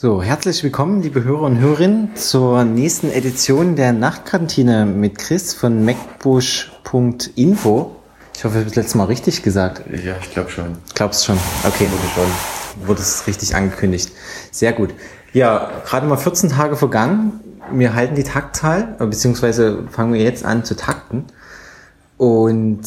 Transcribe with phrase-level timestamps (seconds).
[0.00, 5.84] So, herzlich willkommen, liebe Hörer und Hörerinnen, zur nächsten Edition der Nachtkantine mit Chris von
[5.84, 7.96] macbush.info.
[8.32, 9.82] Ich hoffe, ich habe das letzte Mal richtig gesagt.
[9.90, 10.78] Ja, ich glaube schon.
[10.94, 11.36] Glaubst schon?
[11.66, 11.88] Okay.
[11.90, 12.28] Wurde schon.
[12.86, 14.12] Wurde es richtig angekündigt.
[14.52, 14.90] Sehr gut.
[15.32, 17.40] Ja, gerade mal 14 Tage vergangen.
[17.72, 21.24] Wir halten die Taktzahl, beziehungsweise fangen wir jetzt an zu takten.
[22.18, 22.82] Und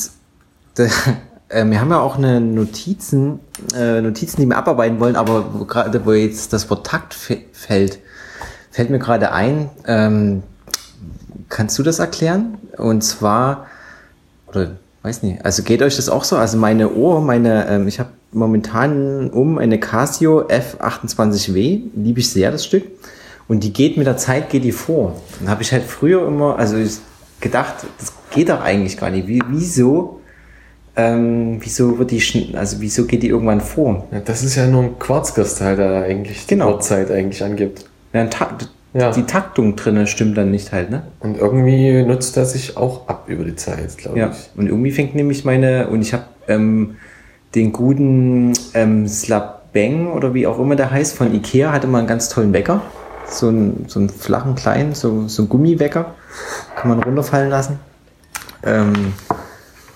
[1.53, 3.39] wir haben ja auch eine Notizen,
[3.75, 7.99] äh, Notizen, die wir abarbeiten wollen, aber gerade wo jetzt das Wort Takt fällt,
[8.71, 10.43] fällt mir gerade ein, ähm,
[11.49, 12.57] kannst du das erklären?
[12.77, 13.67] Und zwar,
[14.47, 14.71] oder
[15.03, 16.37] weiß nicht, also geht euch das auch so?
[16.37, 22.51] Also meine Ohr, meine, ähm, ich habe momentan um eine Casio F28W, liebe ich sehr
[22.51, 22.83] das Stück.
[23.47, 25.19] Und die geht mit der Zeit, geht die vor.
[25.39, 26.77] Dann habe ich halt früher immer, also
[27.41, 29.27] gedacht, das geht doch eigentlich gar nicht.
[29.27, 30.20] Wie, wieso
[30.95, 34.07] ähm, wieso wird die, also wieso geht die irgendwann vor?
[34.11, 36.67] Ja, das ist ja nur ein Quarzkristall, der eigentlich genau.
[36.67, 37.85] die Uhrzeit eigentlich angibt.
[38.13, 38.27] Ja,
[38.93, 39.11] ja.
[39.11, 41.03] Die Taktung drinne stimmt dann nicht halt, ne?
[41.21, 44.31] Und irgendwie nutzt er sich auch ab über die Zeit, glaube ja.
[44.31, 44.49] ich.
[44.57, 46.97] Und irgendwie fängt nämlich meine, und ich habe ähm,
[47.55, 52.07] den guten ähm, Slabeng oder wie auch immer der heißt, von Ikea, hatte mal einen
[52.07, 52.81] ganz tollen Wecker.
[53.27, 56.13] So einen, so einen flachen, kleinen, so, so einen Gummiwecker.
[56.75, 57.79] Kann man runterfallen lassen.
[58.65, 59.13] Ähm,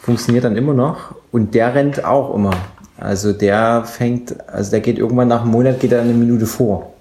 [0.06, 2.52] funktioniert dann immer noch und der rennt auch immer.
[2.98, 6.94] Also der fängt, also der geht irgendwann nach einem Monat geht er eine Minute vor.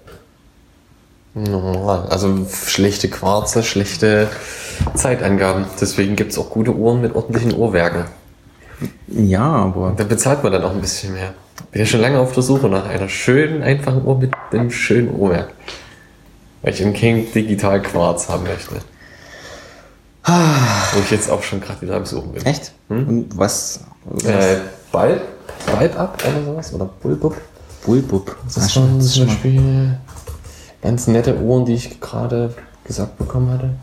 [1.35, 4.27] Also schlechte Quarze, schlechte
[4.95, 5.65] Zeitangaben.
[5.79, 8.05] Deswegen gibt es auch gute Uhren mit ordentlichen Uhrwerken.
[9.07, 9.93] Ja, aber.
[9.95, 11.33] Da bezahlt man dann auch ein bisschen mehr.
[11.71, 15.13] Bin ja schon lange auf der Suche nach einer schönen, einfachen Uhr mit einem schönen
[15.13, 15.49] Uhrwerk.
[16.61, 18.75] Weil ich einen King Digital Quarz haben möchte.
[20.25, 22.45] Wo ich jetzt auch schon gerade wieder am Suchen bin.
[22.45, 22.73] Echt?
[22.89, 23.07] Hm?
[23.07, 23.81] Und was?
[24.05, 24.23] was?
[24.23, 24.59] Äh,
[24.91, 25.21] Bulb,
[25.65, 26.73] Bulb Up oder sowas?
[26.73, 27.35] Oder Bulbub?
[27.85, 28.35] Bulbub.
[28.45, 29.97] Das ist schon zum Beispiel
[30.81, 33.75] ganz nette Uhren, die ich gerade gesagt bekommen hatte.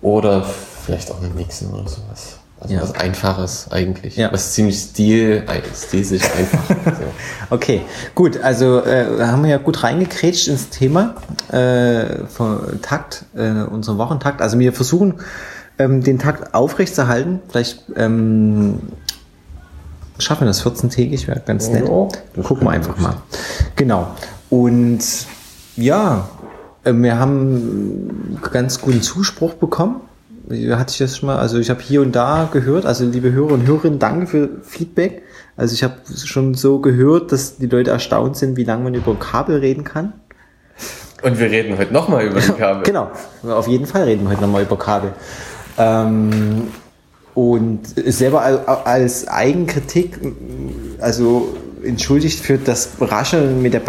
[0.00, 2.38] Oder vielleicht auch eine Nixon oder sowas.
[2.62, 2.82] Also ja.
[2.82, 4.16] was Einfaches eigentlich.
[4.16, 4.32] Ja.
[4.32, 6.68] Was ziemlich stil, stilsicher einfach.
[6.84, 7.02] so.
[7.50, 7.80] Okay,
[8.14, 8.40] gut.
[8.40, 11.16] Also äh, haben wir ja gut reingekrätscht ins Thema
[11.50, 14.40] äh, von Takt, äh, unseren Wochentakt.
[14.40, 15.14] Also wir versuchen
[15.78, 17.40] ähm, den Takt aufrechtzuerhalten.
[17.48, 18.78] Vielleicht ähm,
[20.18, 21.88] schaffen wir das 14-tägig, wäre ganz nett.
[21.88, 22.10] Oh,
[22.44, 23.16] Gucken wir einfach mal.
[23.74, 24.06] Genau.
[24.50, 25.00] Und
[25.74, 26.28] ja,
[26.84, 30.00] äh, wir haben ganz guten Zuspruch bekommen
[30.50, 33.52] hatte ich das schon mal, also ich habe hier und da gehört, also liebe Hörer
[33.52, 35.22] und Hörerinnen, danke für Feedback.
[35.56, 35.94] Also ich habe
[36.24, 40.14] schon so gehört, dass die Leute erstaunt sind, wie lange man über Kabel reden kann.
[41.22, 42.82] Und wir reden heute nochmal über die Kabel.
[42.82, 43.10] genau,
[43.44, 45.12] auf jeden Fall reden wir heute nochmal über Kabel.
[45.78, 46.68] Ähm,
[47.34, 48.42] und selber
[48.84, 50.18] als Eigenkritik,
[51.00, 53.82] also entschuldigt für das Rascheln mit der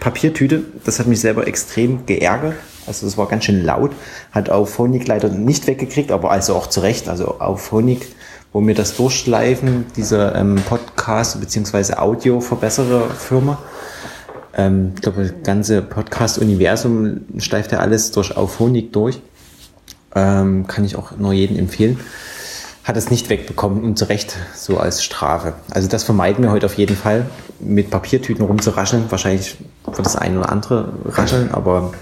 [0.00, 2.54] Papiertüte, das hat mich selber extrem geärgert.
[2.90, 3.92] Also das war ganz schön laut.
[4.32, 7.08] Hat auf Phonik leider nicht weggekriegt, aber also auch zu Recht.
[7.08, 8.08] Also auf Phonik,
[8.52, 11.94] wo wir das durchschleifen, diese ähm, Podcast- bzw.
[11.94, 13.58] Audio-Verbesserer-Firma.
[14.56, 19.20] Ähm, ich glaube, das ganze Podcast-Universum schleift ja alles durch auf Phonik durch.
[20.16, 22.00] Ähm, kann ich auch nur jedem empfehlen
[22.90, 25.54] hat es nicht wegbekommen und zu Recht so als Strafe.
[25.70, 27.26] Also das vermeiden wir heute auf jeden Fall,
[27.60, 29.10] mit Papiertüten rumzurascheln.
[29.10, 31.92] Wahrscheinlich wird das eine oder andere rascheln, aber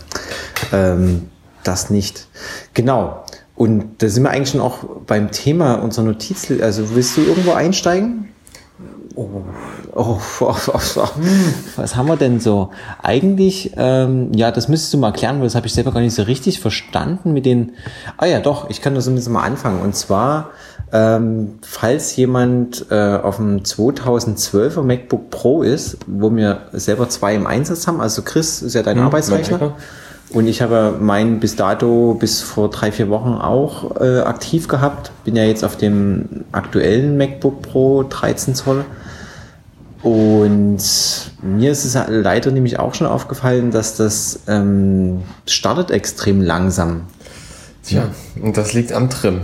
[0.73, 1.29] ähm,
[1.65, 2.27] das nicht.
[2.75, 3.25] Genau.
[3.55, 6.49] Und da sind wir eigentlich schon auch beim Thema unserer Notiz.
[6.61, 8.29] Also willst du irgendwo einsteigen?
[9.17, 9.43] Oh,
[9.95, 11.09] oh, oh, oh,
[11.75, 12.71] was haben wir denn so?
[13.03, 16.15] Eigentlich, ähm, ja, das müsstest du mal erklären, weil das habe ich selber gar nicht
[16.15, 17.73] so richtig verstanden mit den.
[18.17, 19.81] Ah ja, doch, ich kann das zumindest mal anfangen.
[19.81, 20.51] Und zwar,
[20.93, 27.49] ähm, falls jemand äh, auf dem 2012er MacBook Pro ist, wo wir selber zwei im
[27.49, 29.75] Einsatz haben, also Chris ist ja dein hm, Arbeitsrechner.
[30.31, 35.11] Und ich habe meinen bis dato bis vor drei, vier Wochen auch äh, aktiv gehabt.
[35.25, 38.85] Bin ja jetzt auf dem aktuellen MacBook Pro 13 Zoll.
[40.03, 40.79] Und
[41.43, 47.03] mir ist es leider nämlich auch schon aufgefallen, dass das ähm, startet extrem langsam.
[47.83, 48.05] Tja,
[48.41, 49.41] und das liegt am Trim.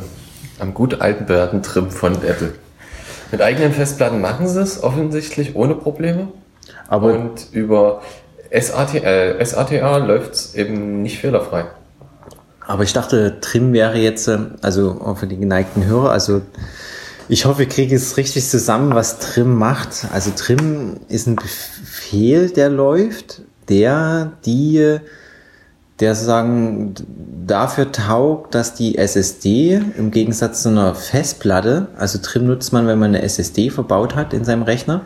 [0.61, 2.53] Am gut alten bewährten Trim von Apple.
[3.33, 6.29] Mit eigenen Festplatten machen sie es offensichtlich ohne Probleme.
[6.89, 8.03] Aber und über
[8.59, 9.03] SAT,
[9.43, 11.67] SATA läuft eben nicht fehlerfrei.
[12.67, 16.43] Aber ich dachte, Trim wäre jetzt, ähm, also für die geneigten Hörer, also
[17.29, 20.07] ich hoffe, ich kriege es richtig zusammen, was Trim macht.
[20.13, 24.99] Also Trim ist ein Befehl, der läuft, der die,
[26.01, 26.95] der sozusagen
[27.47, 32.99] dafür taugt, dass die SSD im Gegensatz zu einer Festplatte, also Trim nutzt man, wenn
[32.99, 35.03] man eine SSD verbaut hat in seinem Rechner,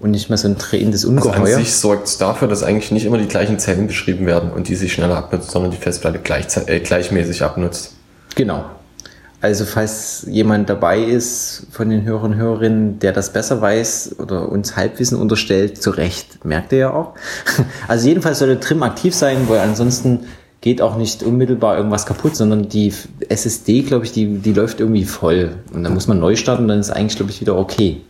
[0.00, 1.34] und nicht mehr so ein drehendes Ungeheuer.
[1.34, 4.50] Also an sich sorgt es dafür, dass eigentlich nicht immer die gleichen Zellen beschrieben werden
[4.50, 7.92] und die sich schneller abnutzt, sondern die Festplatte gleich, äh, gleichmäßig abnutzt.
[8.34, 8.64] Genau.
[9.42, 14.50] Also falls jemand dabei ist von den Hörern und Hörerinnen, der das besser weiß oder
[14.50, 17.14] uns Halbwissen unterstellt, zu Recht, merkt ihr ja auch.
[17.88, 20.20] Also jedenfalls sollte Trim aktiv sein, weil ansonsten
[20.60, 22.92] geht auch nicht unmittelbar irgendwas kaputt, sondern die
[23.28, 25.56] SSD, glaube ich, die, die läuft irgendwie voll.
[25.72, 28.02] Und dann muss man neu starten dann ist eigentlich, glaube ich, wieder okay.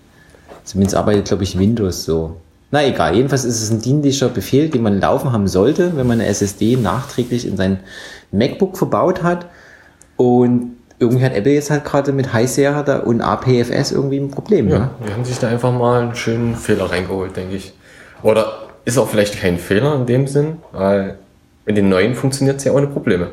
[0.70, 2.36] Zumindest arbeitet, glaube ich, Windows so.
[2.70, 6.20] Na egal, jedenfalls ist es ein dienlicher Befehl, den man laufen haben sollte, wenn man
[6.20, 7.80] eine SSD nachträglich in sein
[8.30, 9.46] MacBook verbaut hat.
[10.16, 14.68] Und irgendwie hat Apple jetzt halt gerade mit High Sierra und APFS irgendwie ein Problem.
[14.68, 14.90] Ja, ne?
[15.04, 17.72] die haben sich da einfach mal einen schönen Fehler reingeholt, denke ich.
[18.22, 21.18] Oder ist auch vielleicht kein Fehler in dem Sinn, weil
[21.66, 23.30] in den neuen funktioniert es ja ohne Probleme.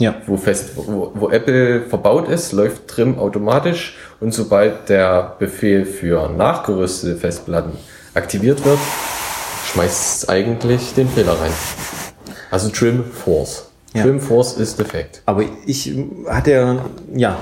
[0.00, 0.16] Ja.
[0.26, 6.28] Wo, fest, wo, wo Apple verbaut ist, läuft Trim automatisch und sobald der Befehl für
[6.30, 7.72] nachgerüstete Festplatten
[8.14, 8.78] aktiviert wird,
[9.72, 11.52] schmeißt es eigentlich den Fehler rein.
[12.50, 13.66] Also Trim Force.
[13.92, 14.02] Ja.
[14.02, 15.22] Trim Force ist defekt.
[15.26, 15.92] Aber ich
[16.28, 16.80] hatte
[17.14, 17.38] ja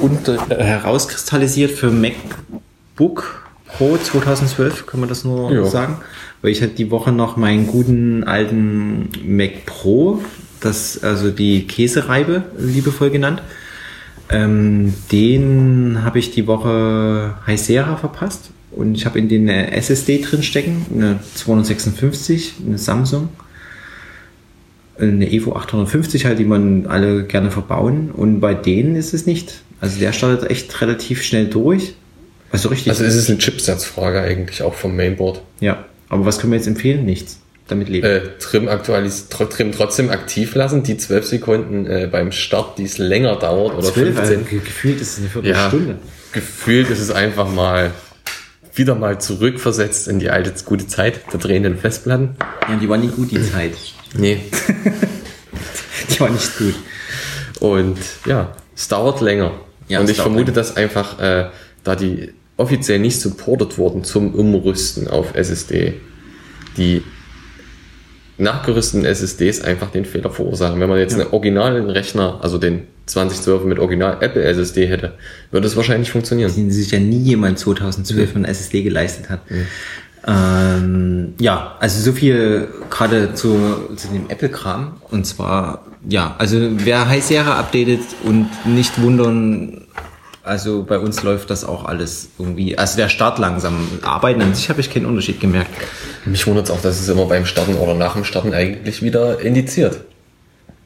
[0.00, 3.44] und, äh, herauskristallisiert für MacBook
[3.76, 5.64] Pro 2012, kann man das nur jo.
[5.66, 5.98] sagen,
[6.42, 10.20] weil ich hatte die Woche noch meinen guten alten Mac Pro,
[10.64, 13.42] das also die Käsereibe liebevoll genannt.
[14.30, 20.18] Ähm, den habe ich die Woche Heisera verpasst und ich habe in den eine SSD
[20.22, 23.28] drin stecken, eine 256, eine Samsung
[24.98, 28.10] eine Evo 850 halt, die man alle gerne verbauen.
[28.10, 29.62] Und bei denen ist es nicht.
[29.80, 31.94] Also der startet echt relativ schnell durch.
[32.50, 32.90] Also richtig.
[32.90, 35.42] Also ist es eine Chipsatzfrage eigentlich auch vom Mainboard.
[35.60, 35.84] Ja.
[36.08, 37.04] Aber was können wir jetzt empfehlen?
[37.04, 37.40] Nichts.
[37.68, 38.06] Damit leben.
[38.06, 42.98] Äh, Trim, aktualis Trim trotzdem aktiv lassen, die 12 Sekunden äh, beim Start, die es
[42.98, 44.38] länger dauert oder 12, 15.
[44.38, 45.92] Also gefühlt ist es eine Viertelstunde.
[45.92, 45.98] Ja,
[46.32, 47.92] gefühlt ist es einfach mal
[48.74, 52.36] wieder mal zurückversetzt in die alte gute Zeit der drehenden Festplatten.
[52.68, 53.72] Ja, die war nie gut, die Zeit.
[54.14, 54.40] Nee.
[56.10, 56.74] die war nicht gut.
[57.60, 59.52] Und ja, es dauert länger.
[59.88, 60.54] Ja, und ich vermute, länger.
[60.54, 61.50] dass einfach, äh,
[61.82, 65.94] da die offiziell nicht supportet wurden zum Umrüsten auf SSD,
[66.76, 67.02] die
[68.38, 70.80] nachgerüsteten SSDs einfach den Fehler verursachen.
[70.80, 71.22] Wenn man jetzt ja.
[71.22, 75.12] einen originalen Rechner, also den 2012 mit Original Apple SSD hätte,
[75.50, 76.52] würde es wahrscheinlich funktionieren.
[76.54, 78.42] Den sich ja nie jemand 2012 mhm.
[78.42, 79.50] ein SSD geleistet hat.
[79.50, 79.66] Mhm.
[80.26, 83.58] Ähm, ja, also so viel gerade zu,
[83.96, 84.96] zu dem Apple-Kram.
[85.10, 89.82] Und zwar, ja, also wer High Sierra updatet und nicht wundern,
[90.44, 92.76] also bei uns läuft das auch alles irgendwie.
[92.76, 93.88] Also der Start langsam.
[94.02, 95.70] Arbeiten an sich habe ich keinen Unterschied gemerkt.
[96.24, 99.40] Mich wundert es auch, dass es immer beim Starten oder nach dem Starten eigentlich wieder
[99.40, 100.00] indiziert.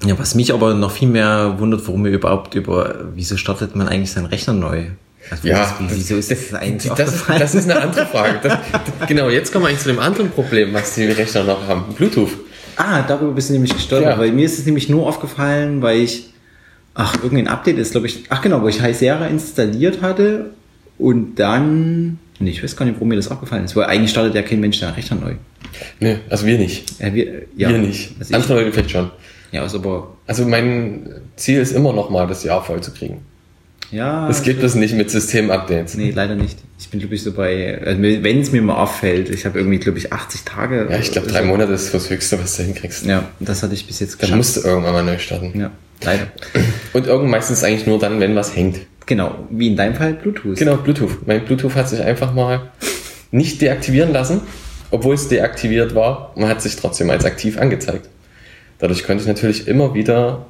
[0.05, 3.89] Ja, was mich aber noch viel mehr wundert, warum wir überhaupt über, wieso startet man
[3.89, 4.85] eigentlich seinen Rechner neu?
[5.31, 8.39] Also ja, wieso ist das, das eigentlich das, ist, das ist eine andere Frage.
[8.43, 8.59] Das,
[9.09, 11.95] genau, jetzt kommen wir eigentlich zu dem anderen Problem, was die Rechner noch haben.
[11.95, 12.31] Bluetooth.
[12.77, 14.19] Ah, darüber bist du nämlich gestolpert, ja.
[14.19, 16.28] weil mir ist es nämlich nur aufgefallen, weil ich,
[16.99, 20.51] ach, irgendein Update ist, glaube ich, ach genau, wo ich High Sierra installiert hatte
[20.99, 24.35] und dann, nee, ich weiß gar nicht, wo mir das aufgefallen ist, weil eigentlich startet
[24.35, 25.35] ja kein Mensch der Rechner neu.
[26.01, 27.01] Nee, also wir nicht.
[27.01, 27.69] Ja, wir, ja.
[27.69, 28.15] wir nicht.
[28.19, 29.11] Also Andere Leute vielleicht schon.
[29.53, 30.17] Ja, also aber.
[30.27, 33.23] Also mein Ziel ist immer noch mal, das Jahr voll zu kriegen.
[33.91, 34.29] Ja.
[34.29, 35.95] Es gibt es nicht mit System-Updates.
[35.95, 36.59] Nee, leider nicht.
[36.79, 39.79] Ich bin, glaube ich, so bei, also wenn es mir mal auffällt, ich habe irgendwie,
[39.79, 40.89] glaube ich, 80 Tage.
[40.91, 41.47] Ja, ich glaube, drei so.
[41.47, 43.07] Monate ist das Höchste, was du hinkriegst.
[43.07, 44.33] Ja, das hatte ich bis jetzt geschafft.
[44.33, 45.59] Dann musst du irgendwann mal neu starten.
[45.59, 45.71] Ja,
[46.05, 46.29] leider.
[46.93, 48.81] Und irgendwann meistens eigentlich nur dann, wenn was hängt.
[49.07, 50.59] Genau, wie in deinem Fall Bluetooth.
[50.59, 51.27] Genau, Bluetooth.
[51.27, 52.71] Mein Bluetooth hat sich einfach mal
[53.31, 54.43] nicht deaktivieren lassen,
[54.91, 56.33] obwohl es deaktiviert war.
[56.37, 58.09] Man hat sich trotzdem als aktiv angezeigt.
[58.79, 60.47] Dadurch konnte ich natürlich immer wieder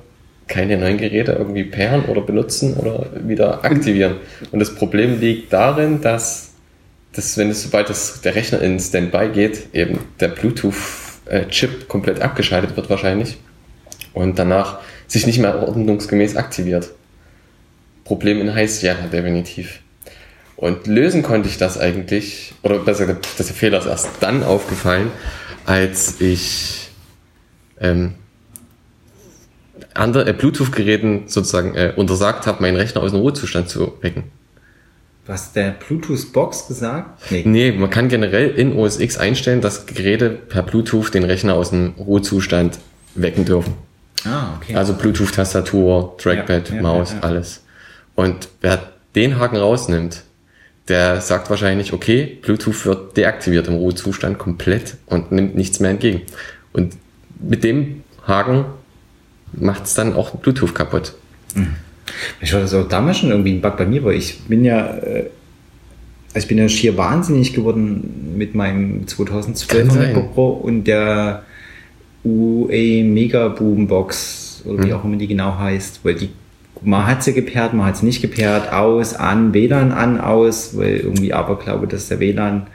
[0.48, 4.16] keine neuen Geräte irgendwie pairen oder benutzen oder wieder aktivieren.
[4.50, 6.54] Und das Problem liegt darin, dass,
[7.12, 12.76] dass wenn es sobald das, der Rechner in Standby geht, eben der Bluetooth-Chip komplett abgeschaltet
[12.76, 13.36] wird wahrscheinlich
[14.14, 16.90] und danach sich nicht mehr ordnungsgemäß aktiviert.
[18.04, 19.80] Problem in heißt ja definitiv.
[20.56, 25.10] Und lösen konnte ich das eigentlich, oder besser gesagt, der Fehler ist erst dann aufgefallen,
[25.66, 26.90] als ich
[27.80, 28.14] ähm,
[29.94, 34.24] andere, äh, Bluetooth-Geräten sozusagen äh, untersagt habe, meinen Rechner aus dem Ruhezustand zu wecken.
[35.26, 37.30] Was der Bluetooth-Box gesagt?
[37.30, 37.42] Nee.
[37.44, 41.70] nee, man kann generell in OS X einstellen, dass Geräte per Bluetooth den Rechner aus
[41.70, 42.78] dem Ruhezustand
[43.14, 43.74] wecken dürfen.
[44.24, 44.74] Ah, okay.
[44.74, 47.62] Also Bluetooth-Tastatur, Trackpad, ja, ja, Maus, ja, alles.
[48.14, 50.22] Und wer den Haken rausnimmt,
[50.88, 56.22] der sagt wahrscheinlich, okay, Bluetooth wird deaktiviert im Ruhezustand komplett und nimmt nichts mehr entgegen.
[56.72, 56.94] Und
[57.38, 58.64] mit dem Haken
[59.52, 61.14] macht es dann auch Bluetooth kaputt.
[61.54, 61.76] Mhm.
[62.40, 64.96] Ich war das auch damals schon irgendwie ein Bug bei mir, weil ich bin ja,
[64.96, 65.30] äh,
[66.28, 71.44] also ich bin ja schier wahnsinnig geworden mit meinem 2012 MacBook Pro und der
[72.24, 74.92] UE Mega Boombox oder wie mhm.
[74.92, 76.30] auch immer die genau heißt, weil die
[76.82, 80.98] man hat sie gepaart, man hat sie nicht gepaart, aus, an, WLAN an, aus, weil
[80.98, 82.68] irgendwie aber glaube, dass der WLAN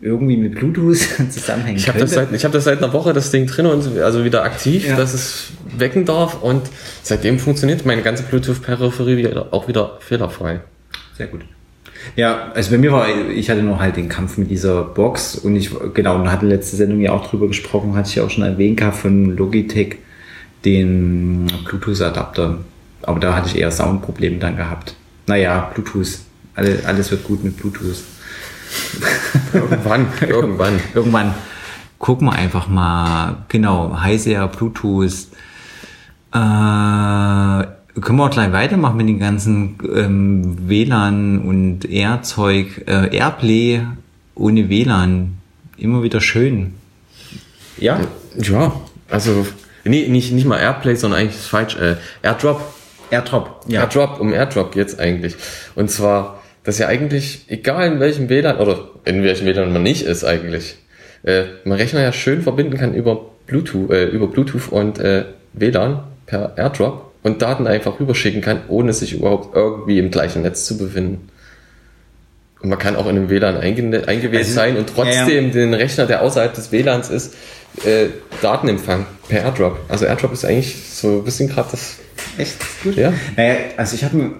[0.00, 0.96] irgendwie mit Bluetooth
[1.30, 1.80] zusammenhängt.
[1.80, 4.44] Ich habe das, seit, hab das seit einer Woche das Ding drin und also wieder
[4.44, 4.96] aktiv, ja.
[4.96, 6.62] dass es wecken darf und
[7.02, 10.60] seitdem funktioniert meine ganze Bluetooth-Peripherie auch wieder fehlerfrei.
[11.16, 11.42] Sehr gut.
[12.16, 15.56] Ja, also bei mir war, ich hatte noch halt den Kampf mit dieser Box und
[15.56, 18.78] ich, genau, und hatte letzte Sendung ja auch drüber gesprochen, hatte ich auch schon erwähnt
[18.78, 19.96] gehabt von Logitech,
[20.64, 22.58] den Bluetooth-Adapter.
[23.02, 24.94] Aber da hatte ich eher Soundprobleme dann gehabt.
[25.26, 26.18] Naja, Bluetooth.
[26.54, 28.02] Alle, alles wird gut mit Bluetooth.
[29.52, 30.80] irgendwann, irgendwann.
[30.94, 31.34] Irgendwann.
[31.98, 33.44] Gucken wir einfach mal.
[33.48, 35.28] Genau, Heiser, Bluetooth.
[36.34, 42.84] Äh, können wir auch gleich weitermachen mit den ganzen ähm, WLAN und Air-Zeug.
[42.86, 43.82] Äh, Airplay
[44.34, 45.38] ohne WLAN.
[45.76, 46.74] Immer wieder schön.
[47.78, 48.00] Ja?
[48.36, 48.72] Ja,
[49.08, 49.46] also
[49.84, 51.76] nee, nicht, nicht mal Airplay, sondern eigentlich ist falsch.
[51.76, 52.60] Äh, Airdrop.
[53.10, 53.82] Airdrop, ja.
[53.82, 55.34] Airdrop, um Airdrop geht's eigentlich.
[55.74, 56.38] Und zwar
[56.68, 60.76] dass ja eigentlich, egal in welchem WLAN, oder in welchem WLAN man nicht ist eigentlich,
[61.22, 65.24] äh, man Rechner ja schön verbinden kann über Bluetooth, äh, über Bluetooth und äh,
[65.54, 70.64] WLAN per AirDrop und Daten einfach rüberschicken kann, ohne sich überhaupt irgendwie im gleichen Netz
[70.64, 71.28] zu befinden.
[72.60, 75.74] Und man kann auch in einem WLAN einge eingewiesen also, sein und trotzdem ja, den
[75.74, 77.34] Rechner, der außerhalb des WLANs ist,
[77.84, 78.06] äh,
[78.42, 79.78] Daten empfangen per AirDrop.
[79.88, 81.96] Also AirDrop ist eigentlich so ein bisschen gerade das.
[82.36, 82.96] Echt gut?
[82.96, 83.12] Ja.
[83.36, 84.32] Naja, also ich habe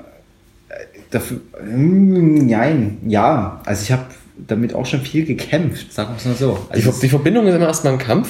[1.10, 4.06] dafür, hm, nein, ja, also ich habe
[4.36, 6.66] damit auch schon viel gekämpft, sagen wir es mal so.
[6.68, 8.28] Also die, die, Verbindung ist immer erstmal ein Kampf.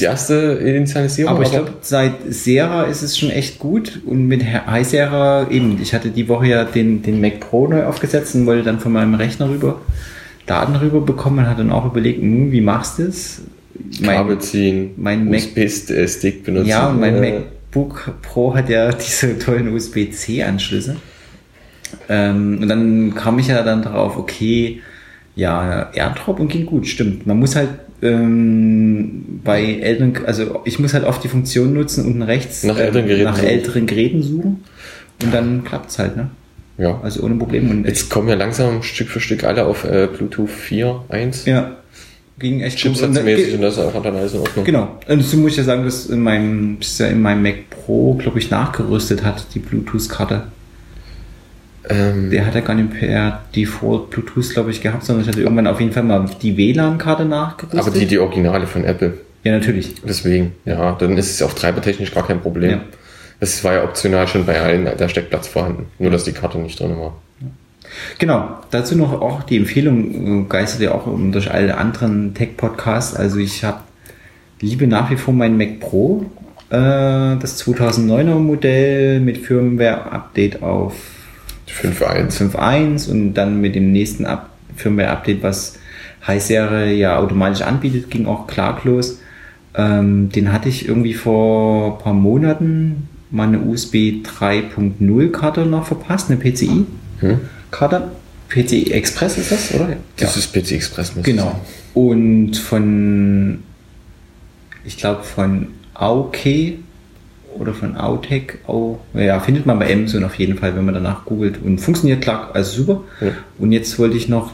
[0.00, 1.34] Die erste Initialisierung.
[1.34, 4.00] Aber ich glaube, seit Sera ist es schon echt gut.
[4.04, 7.84] Und mit High Sera eben, ich hatte die Woche ja den, den Mac Pro neu
[7.84, 9.80] aufgesetzt und wollte dann von meinem Rechner rüber
[10.46, 13.42] Daten rüber bekommen und hat dann auch überlegt, hm, wie machst du es?
[14.00, 16.68] Mein, Kabel ziehen, mein USB-Stick benutzen.
[16.68, 20.96] Ja, und mein MacBook Pro hat ja diese tollen USB-C-Anschlüsse.
[22.08, 24.80] Ähm, und dann kam ich ja dann drauf, okay,
[25.36, 27.26] ja, Airdrop und ging gut, stimmt.
[27.26, 27.70] Man muss halt
[28.02, 33.06] ähm, bei älteren, also ich muss halt oft die Funktion nutzen, unten rechts nach älteren
[33.06, 34.64] Geräten, nach älteren Geräten suchen
[35.22, 36.30] und dann klappt's halt, ne?
[36.76, 37.00] Ja.
[37.02, 37.70] Also ohne Probleme.
[37.70, 41.48] Und Jetzt kommen ja langsam Stück für Stück alle auf äh, Bluetooth 4.1.
[41.48, 41.76] Ja.
[42.38, 44.64] Ging echt Chipsatzmäßig und, und das auch dann alles in Ordnung.
[44.64, 44.98] Genau.
[45.06, 48.14] Und dazu muss ich ja sagen, dass in meinem, das ja in meinem Mac Pro,
[48.14, 50.48] glaube ich, nachgerüstet hat, die Bluetooth-Karte.
[51.90, 55.42] Ähm, der hat ja gar nicht per Default Bluetooth, glaube ich, gehabt, sondern ich hatte
[55.42, 57.80] irgendwann auf jeden Fall mal die WLAN-Karte nachgerüstet.
[57.80, 59.18] Aber die, die Originale von Apple.
[59.42, 59.94] Ja, natürlich.
[60.02, 62.70] Deswegen, ja, dann ist es auch treibertechnisch gar kein Problem.
[62.70, 62.80] Ja.
[63.40, 66.80] Das war ja optional schon bei allen der Steckplatz vorhanden, nur dass die Karte nicht
[66.80, 67.14] drin war.
[68.18, 73.14] Genau, dazu noch auch die Empfehlung, geistert ja auch durch alle anderen Tech-Podcasts.
[73.14, 73.80] Also ich habe
[74.60, 76.24] liebe nach wie vor mein Mac Pro,
[76.70, 80.94] äh, das 2009er Modell mit Firmware-Update auf
[81.68, 82.52] 5.1.
[82.52, 85.78] 5.1 und dann mit dem nächsten Up Firmware-Update, was
[86.26, 89.20] High Serie ja automatisch anbietet, ging auch klaglos.
[89.74, 95.86] Ähm, den hatte ich irgendwie vor ein paar Monaten mal eine USB 3.0 Karte noch
[95.86, 96.86] verpasst, eine PCI
[97.20, 97.40] hm?
[97.70, 98.12] Karte.
[98.48, 99.96] PCI Express ist das, oder?
[100.16, 100.40] Das ja.
[100.40, 101.12] ist PCI Express.
[101.22, 101.60] Genau.
[101.92, 103.64] Und von,
[104.84, 106.74] ich glaube von Aoke
[107.58, 108.58] oder von Autech.
[108.66, 111.60] Oh, ja, findet man bei Amazon auf jeden Fall, wenn man danach googelt.
[111.62, 113.04] Und funktioniert klar, also super.
[113.20, 113.32] Ja.
[113.58, 114.52] Und jetzt wollte ich noch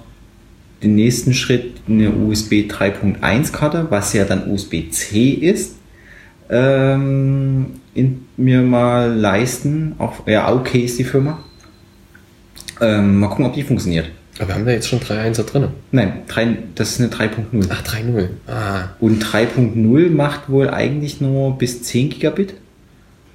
[0.83, 5.77] den nächsten Schritt, eine USB 3.1 Karte, was ja dann USB-C ist,
[6.49, 9.95] ähm, in, mir mal leisten.
[9.99, 11.45] Auch, ja, okay ist die Firma.
[12.81, 14.11] Ähm, mal gucken, ob die funktioniert.
[14.39, 15.69] Aber wir haben da jetzt schon 3.1er drin.
[15.93, 17.67] Nein, 3, das ist eine 3.0.
[17.69, 18.29] Ach, 3.0.
[18.47, 18.89] Ah.
[18.99, 22.55] Und 3.0 macht wohl eigentlich nur bis 10 Gigabit.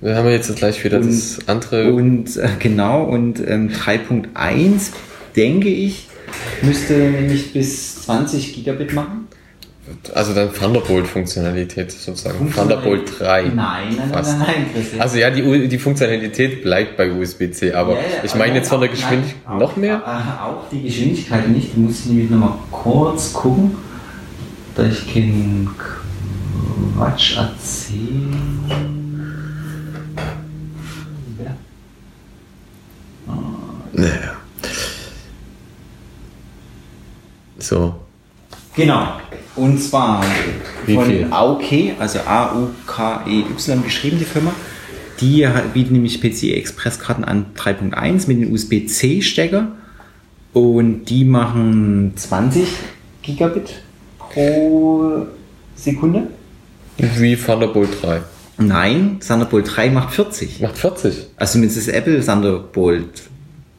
[0.01, 1.93] Wir haben jetzt gleich wieder und, das andere.
[1.93, 4.91] Und äh, genau, und ähm, 3.1,
[5.35, 6.07] denke ich,
[6.61, 9.27] müsste nämlich bis 20 Gigabit machen.
[10.13, 12.51] Also dann Thunderbolt-Funktionalität sozusagen.
[12.51, 13.43] Thunderbolt 3.
[13.43, 14.39] Nein, nein, fast.
[14.39, 14.99] nein, nein, Chris.
[14.99, 18.79] Also ja, die, die Funktionalität bleibt bei USB-C, aber ja, ja, ich meine jetzt von
[18.79, 20.01] der Geschwindigkeit nein, noch mehr?
[20.03, 21.75] Auch, auch die Geschwindigkeit nicht.
[21.75, 23.77] Da muss ich nämlich nochmal kurz gucken,
[24.75, 25.69] da ich keinen
[26.97, 29.04] Quatsch erzählen.
[33.95, 34.35] Naja.
[37.57, 37.95] So.
[38.75, 39.07] Genau.
[39.55, 40.23] Und zwar
[40.85, 41.27] Wie von viel?
[41.31, 44.51] AUK, also A-U-K-E-Y geschrieben, die Firma.
[45.21, 49.69] Die bieten nämlich PCI Express Karten an 3.1 mit dem USB-C-Stecker
[50.51, 52.67] Und die machen 20
[53.21, 53.75] Gigabit
[54.19, 55.25] pro
[55.75, 56.27] Sekunde.
[56.97, 58.21] Wie Thunderbolt 3.
[58.57, 60.59] Nein, Thunderbolt 3 macht 40.
[60.59, 61.27] Macht 40.
[61.37, 63.23] Also mit das Apple Thunderbolt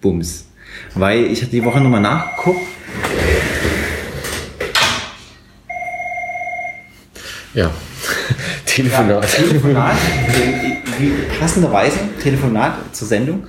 [0.00, 0.47] Bums.
[0.95, 2.61] Weil ich hatte die Woche nochmal nachgeguckt.
[7.55, 7.71] Ja.
[8.67, 9.09] Telefonat.
[9.09, 9.97] Ja, Telefonat,
[11.41, 13.45] passenderweise Telefonat zur Sendung.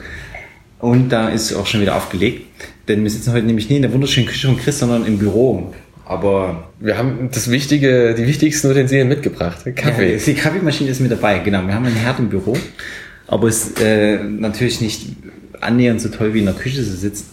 [0.79, 2.45] Und da ist auch schon wieder aufgelegt.
[2.87, 5.73] Denn wir sitzen heute nämlich nicht in der wunderschönen Küche von Chris, sondern im Büro.
[6.05, 9.65] Aber wir haben das Wichtige, die wichtigsten Utensilien mitgebracht.
[9.75, 10.13] Kaffee.
[10.15, 11.67] Ja, die Kaffeemaschine ist mit dabei, genau.
[11.67, 12.55] Wir haben einen Herd im Büro.
[13.27, 15.07] Aber es ist äh, natürlich nicht
[15.61, 17.25] annähernd so toll wie in der Küche zu sitzen.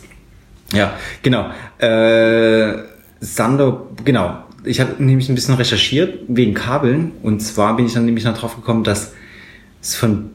[0.73, 1.51] Ja, genau.
[1.79, 2.83] Äh,
[3.21, 4.45] Sander, genau.
[4.65, 7.13] Ich habe nämlich ein bisschen recherchiert wegen Kabeln.
[7.23, 9.13] Und zwar bin ich dann nämlich noch drauf gekommen, dass
[9.83, 10.31] es von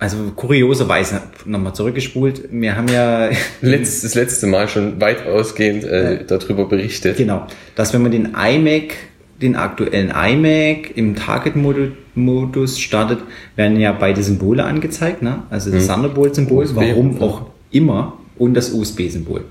[0.00, 2.48] also kurioserweise nochmal zurückgespult.
[2.50, 3.28] Wir haben ja
[3.60, 7.18] Letzt, das letzte Mal schon weit ausgehend äh, darüber berichtet.
[7.18, 8.94] Genau, dass wenn man den iMac,
[9.42, 13.20] den aktuellen iMac im Target-Modus startet,
[13.56, 15.42] werden ja beide Symbole angezeigt, ne?
[15.50, 15.94] Also das hm.
[15.94, 19.44] Thunderbolt-Symbol, warum auch immer, und das USB-Symbol.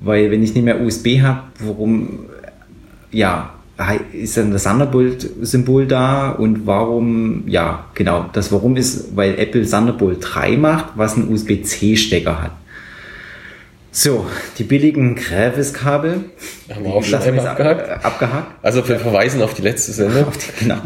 [0.00, 2.26] Weil wenn ich nicht mehr USB habe, warum
[3.10, 3.50] ja,
[4.12, 10.18] ist dann das Thunderbolt-Symbol da und warum, ja, genau, das warum ist, weil Apple Thunderbolt
[10.20, 12.52] 3 macht, was einen USB-C-Stecker hat.
[13.98, 14.26] So,
[14.58, 16.24] die billigen Gravis-Kabel.
[16.68, 18.04] Haben wir auch schon einmal abgehakt.
[18.04, 18.62] abgehakt.
[18.62, 20.26] Also wir verweisen auf die letzte Sendung.
[20.60, 20.76] Genau.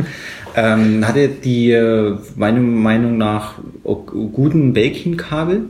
[0.55, 5.62] ähm, hatte die, äh, meiner Meinung nach, guten Belkin-Kabel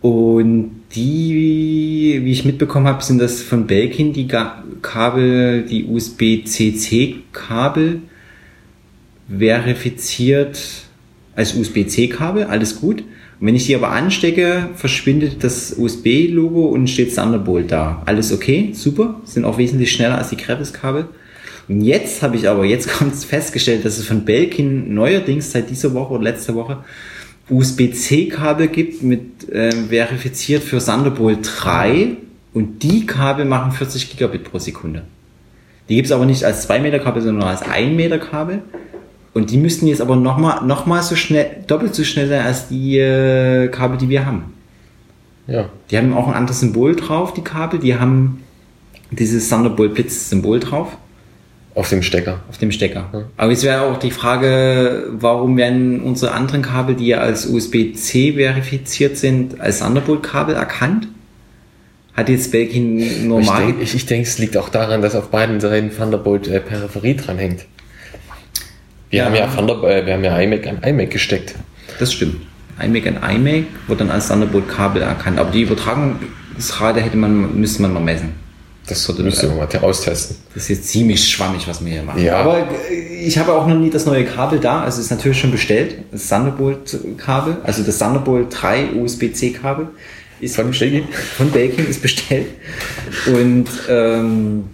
[0.00, 8.00] und die, wie ich mitbekommen habe, sind das von Belkin die Kabel, die USB-C-C-Kabel
[9.28, 10.58] verifiziert
[11.36, 13.04] als USB-C-Kabel, alles gut.
[13.44, 18.00] Wenn ich die aber anstecke, verschwindet das USB-Logo und steht Thunderbolt da.
[18.06, 21.06] Alles okay, super, sind auch wesentlich schneller als die Crevice-Kabel.
[21.66, 25.92] Und jetzt habe ich aber, jetzt kommt festgestellt, dass es von Belkin neuerdings seit dieser
[25.92, 26.84] Woche oder letzter Woche
[27.50, 32.16] USB-C-Kabel gibt, mit äh, verifiziert für Thunderbolt 3
[32.54, 35.02] und die Kabel machen 40 Gigabit pro Sekunde.
[35.88, 38.62] Die gibt es aber nicht als 2 Meter Kabel, sondern als 1 Meter Kabel.
[39.34, 42.68] Und die müssten jetzt aber nochmal noch mal so schnell, doppelt so schnell sein als
[42.68, 44.52] die äh, Kabel, die wir haben.
[45.46, 45.68] Ja.
[45.90, 47.80] Die haben auch ein anderes Symbol drauf, die Kabel.
[47.80, 48.42] Die haben
[49.10, 50.96] dieses Thunderbolt Blitz Symbol drauf.
[51.74, 52.40] Auf dem Stecker.
[52.50, 53.08] Auf dem Stecker.
[53.12, 53.22] Ja.
[53.38, 58.34] Aber jetzt wäre auch die Frage, warum werden unsere anderen Kabel, die ja als USB-C
[58.34, 61.08] verifiziert sind, als Thunderbolt-Kabel erkannt?
[62.12, 63.62] Hat jetzt Belkin normal...
[63.62, 67.14] Ich denke, ich, ich denk, es liegt auch daran, dass auf beiden Seiten Thunderbolt-Peripherie äh,
[67.14, 67.64] dranhängt.
[69.12, 69.24] Wir ja.
[69.26, 71.54] haben ja Thunderbolt, äh, wir haben ja iMac an iMac gesteckt.
[71.98, 72.36] Das stimmt.
[72.82, 75.38] iMac an iMac wird dann als Thunderbolt-Kabel erkannt.
[75.38, 78.34] Aber die Übertragungsrate hätte man, müsste man mal messen.
[78.86, 80.38] Das sollte müssen wir mal austesten.
[80.54, 82.24] Das ist jetzt ziemlich schwammig, was wir hier machen.
[82.24, 82.36] Ja.
[82.38, 84.82] Aber ich habe auch noch nie das neue Kabel da.
[84.82, 85.98] Also es ist natürlich schon bestellt.
[86.10, 89.88] Das Thunderbolt-Kabel, also das Thunderbolt 3 USB-C-Kabel
[90.40, 91.04] ist von Belkin.
[91.36, 92.46] Von Belkin ist bestellt.
[93.26, 94.64] Und ähm,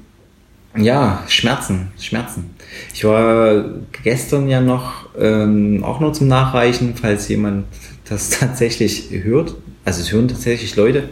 [0.76, 2.50] ja, Schmerzen, Schmerzen.
[2.94, 3.64] Ich war
[4.02, 7.66] gestern ja noch ähm, auch noch zum Nachreichen, falls jemand
[8.08, 9.54] das tatsächlich hört.
[9.84, 11.08] Also es hören tatsächlich Leute.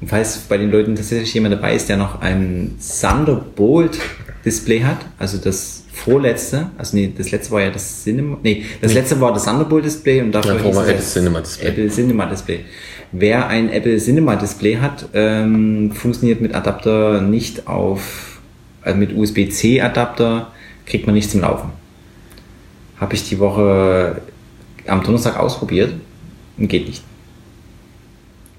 [0.00, 3.98] Und falls bei den Leuten tatsächlich jemand dabei ist, der noch ein Thunderbolt
[4.44, 8.92] Display hat, also das vorletzte, also nee, das letzte war ja das Cinema, nee, das
[8.92, 8.98] nee.
[8.98, 11.68] letzte war das Thunderbolt Display und dafür ja, war das Cinema Display.
[11.68, 12.60] Apple Cinema Display.
[13.12, 18.40] Wer ein Apple Cinema Display hat, ähm, funktioniert mit Adapter nicht auf,
[18.82, 20.50] also mit USB-C Adapter
[20.92, 21.70] kriegt man nicht zum Laufen.
[23.00, 24.20] Habe ich die Woche
[24.86, 25.94] am Donnerstag ausprobiert
[26.58, 27.02] und geht nicht.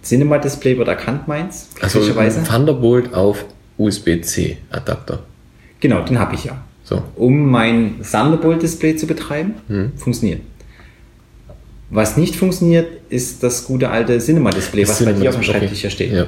[0.02, 1.70] Cinema Display wird erkannt, meins.
[1.80, 3.46] Also Thunderbolt auf
[3.78, 5.20] USB-C Adapter.
[5.80, 6.60] Genau, den habe ich ja.
[6.84, 7.04] So.
[7.16, 9.92] Um mein Thunderbolt Display zu betreiben, hm.
[9.96, 10.42] funktioniert.
[11.92, 15.44] Was nicht funktioniert, ist das gute alte Cinema Display, was Cinema bei dir auf dem
[15.44, 15.92] Schreibtisch okay.
[15.92, 16.12] steht.
[16.12, 16.26] Ja.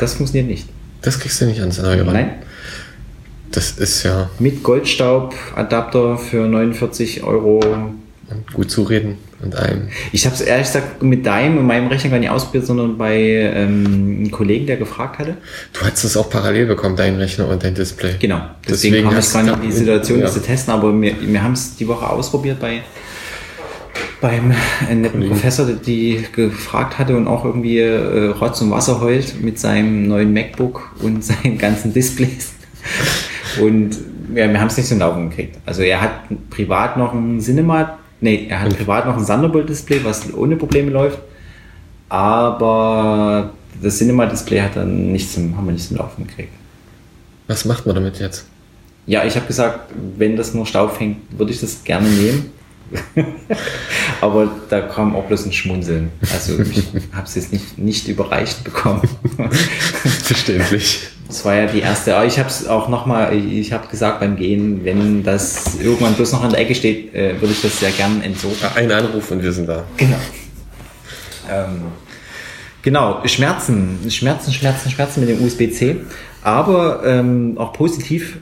[0.00, 0.68] Das funktioniert nicht.
[1.00, 2.42] Das kriegst du nicht ans neue Nein.
[3.54, 4.28] Das ist ja.
[4.40, 7.60] Mit Goldstaub-Adapter für 49 Euro.
[8.28, 9.88] Und gut zureden und einem.
[10.12, 13.16] Ich habe es ehrlich gesagt mit deinem und meinem Rechner gar nicht ausprobiert, sondern bei
[13.16, 13.84] ähm,
[14.18, 15.36] einem Kollegen, der gefragt hatte.
[15.72, 18.16] Du hast es auch parallel bekommen, dein Rechner und dein Display.
[18.18, 18.40] Genau.
[18.66, 20.24] Deswegen, Deswegen kam ich gar nicht die Situation, ja.
[20.24, 22.82] das zu testen, aber wir, wir haben es die Woche ausprobiert bei
[24.20, 25.32] beim äh, netten Kollegen.
[25.32, 30.32] Professor, die gefragt hatte und auch irgendwie äh, Rotz und Wasser heult mit seinem neuen
[30.32, 32.54] MacBook und seinen ganzen Displays.
[33.60, 33.96] Und
[34.34, 35.58] ja, wir haben es nicht so Laufen gekriegt.
[35.66, 36.12] Also er hat
[36.50, 41.18] privat noch ein Cinema Nee, er hat privat noch ein Thunderbolt-Display, was ohne Probleme läuft.
[42.08, 46.48] Aber das Cinema-Display hat dann nicht zum, haben wir nicht zum Laufen gekriegt.
[47.48, 48.46] Was macht man damit jetzt?
[49.06, 52.50] Ja, ich habe gesagt, wenn das nur Staub fängt, würde ich das gerne nehmen.
[54.22, 56.10] Aber da kam auch bloß ein Schmunzeln.
[56.32, 59.02] Also ich habe es jetzt nicht, nicht überreicht bekommen.
[60.22, 61.08] Verständlich.
[61.26, 62.16] Das war ja die erste.
[62.16, 66.32] Aber ich habe es auch nochmal, ich habe gesagt beim Gehen, wenn das irgendwann bloß
[66.32, 68.58] noch an der Ecke steht, äh, würde ich das sehr gern entsorgen.
[68.74, 69.84] Ein Anruf und wir sind da.
[69.96, 70.18] Genau.
[71.50, 71.82] Ähm,
[72.82, 75.96] genau, Schmerzen, Schmerzen, Schmerzen, Schmerzen mit dem USB-C.
[76.42, 78.38] Aber ähm, auch positiv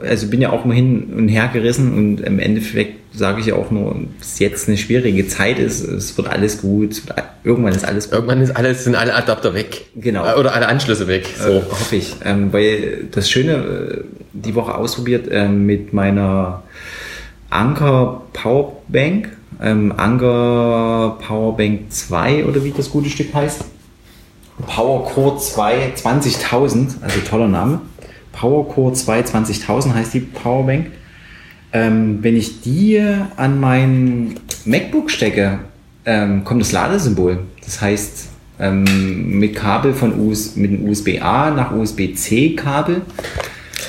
[0.00, 3.54] also bin ja auch mal hin und her gerissen und im Endeffekt sage ich ja
[3.54, 7.02] auch nur, dass jetzt eine schwierige Zeit ist, es wird alles gut,
[7.44, 8.14] irgendwann ist alles gut.
[8.14, 9.86] Irgendwann ist alles, sind alle Adapter weg.
[9.94, 10.24] Genau.
[10.24, 11.28] Äh, oder alle Anschlüsse weg.
[11.38, 11.50] So.
[11.50, 12.14] Äh, hoffe ich.
[12.24, 16.62] Ähm, weil das Schöne, äh, die Woche ausprobiert äh, mit meiner
[17.50, 23.64] Anker Powerbank, ähm, Anker Powerbank 2 oder wie das gute Stück heißt.
[24.66, 27.80] Power Core 2 20.000, also toller Name.
[28.32, 30.86] PowerCore 2 20000 heißt die Powerbank.
[31.72, 33.00] Ähm, wenn ich die
[33.36, 35.60] an mein MacBook stecke,
[36.04, 37.38] ähm, kommt das Ladesymbol.
[37.64, 38.28] Das heißt,
[38.60, 43.02] ähm, mit Kabel von US mit dem USB-A nach USB-C Kabel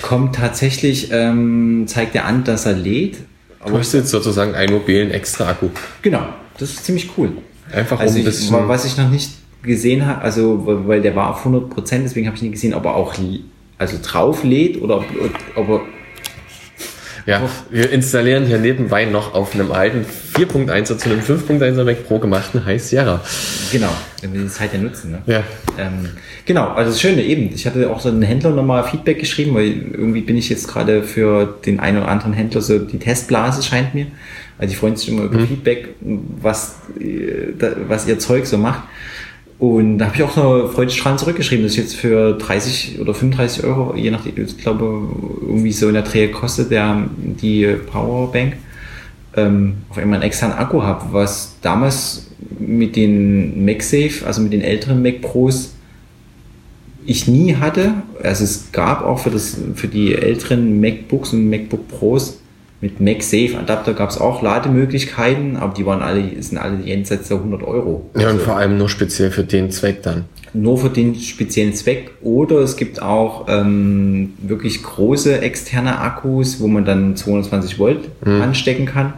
[0.01, 3.17] kommt tatsächlich, ähm, zeigt er an, dass er lädt.
[3.65, 5.69] Du hast jetzt sozusagen einen mobilen extra Akku.
[6.01, 6.25] Genau,
[6.57, 7.31] das ist ziemlich cool.
[7.71, 9.31] Einfach also um ich, was ich noch nicht
[9.63, 12.85] gesehen habe, also weil der war auf 100 Prozent, deswegen habe ich nicht gesehen, ob
[12.85, 13.15] er auch
[13.77, 15.05] also drauf lädt oder ob,
[15.55, 15.81] ob er
[17.25, 20.05] ja, wir installieren hier nebenbei noch auf einem alten
[20.35, 23.21] 4.1er zu einem 5.1er Mac Pro gemachten High Sierra.
[23.71, 25.11] Genau, wenn wir die Zeit ja nutzen.
[25.11, 25.21] Ne?
[25.25, 25.43] Ja.
[25.77, 26.09] Ähm,
[26.45, 29.67] genau, also das Schöne eben, ich hatte auch so einen Händler nochmal Feedback geschrieben, weil
[29.67, 33.95] irgendwie bin ich jetzt gerade für den einen oder anderen Händler so die Testblase scheint
[33.95, 34.07] mir.
[34.57, 35.47] Also die freuen sich immer über mhm.
[35.47, 37.53] Feedback, was, äh,
[37.87, 38.83] was ihr Zeug so macht.
[39.63, 43.63] Und da habe ich auch noch freudestrahlend zurückgeschrieben, dass ich jetzt für 30 oder 35
[43.63, 45.07] Euro, je nachdem, ich glaube,
[45.39, 48.57] irgendwie so in der Dreh kostet der die Powerbank,
[49.37, 52.27] ähm, auf einmal einen externen Akku habe, was damals
[52.59, 55.73] mit den MagSafe, also mit den älteren Mac Pros,
[57.05, 57.93] ich nie hatte.
[58.21, 62.41] Also es gab auch für, das, für die älteren MacBooks und MacBook Pros
[62.83, 67.37] mit MagSafe Adapter gab es auch Lademöglichkeiten, aber die waren alle, sind alle jenseits der
[67.37, 68.09] 100 Euro.
[68.19, 70.25] Ja, und vor allem nur speziell für den Zweck dann.
[70.53, 72.11] Nur für den speziellen Zweck.
[72.21, 78.41] Oder es gibt auch ähm, wirklich große externe Akkus, wo man dann 220 Volt mhm.
[78.41, 79.13] anstecken kann.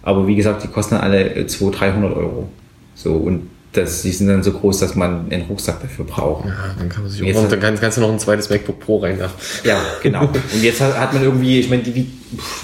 [0.00, 2.48] Aber wie gesagt, die kosten alle 200, 300 Euro.
[2.94, 6.46] So, und das, die sind dann so groß, dass man einen Rucksack dafür braucht.
[6.46, 8.98] Ja, dann kann man sich auch, dann kann, kannst du noch ein zweites MacBook Pro
[8.98, 9.30] rein da.
[9.64, 10.24] Ja, genau.
[10.26, 12.10] Und jetzt hat, hat man irgendwie, ich meine, die, die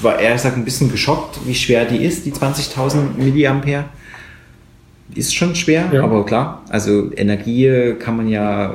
[0.02, 3.86] war ehrlich gesagt ein bisschen geschockt, wie schwer die ist, die 20.000 Milliampere.
[5.14, 6.04] Ist schon schwer, ja.
[6.04, 8.74] aber klar, also Energie kann man ja,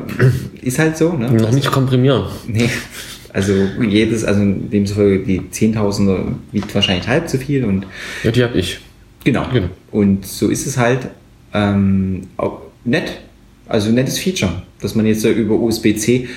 [0.61, 1.13] ist halt so.
[1.13, 1.31] Ne?
[1.31, 2.25] Noch nicht komprimieren.
[2.47, 2.69] Nee,
[3.31, 7.85] also jedes, also demzufolge die 10.000er wiegt wahrscheinlich halb so viel und.
[8.23, 8.79] Ja, die habe ich.
[9.23, 9.45] Genau.
[9.53, 9.69] genau.
[9.91, 11.07] Und so ist es halt.
[11.53, 12.27] Ähm,
[12.83, 13.19] nett.
[13.67, 16.27] Also nettes Feature, dass man jetzt über USB-C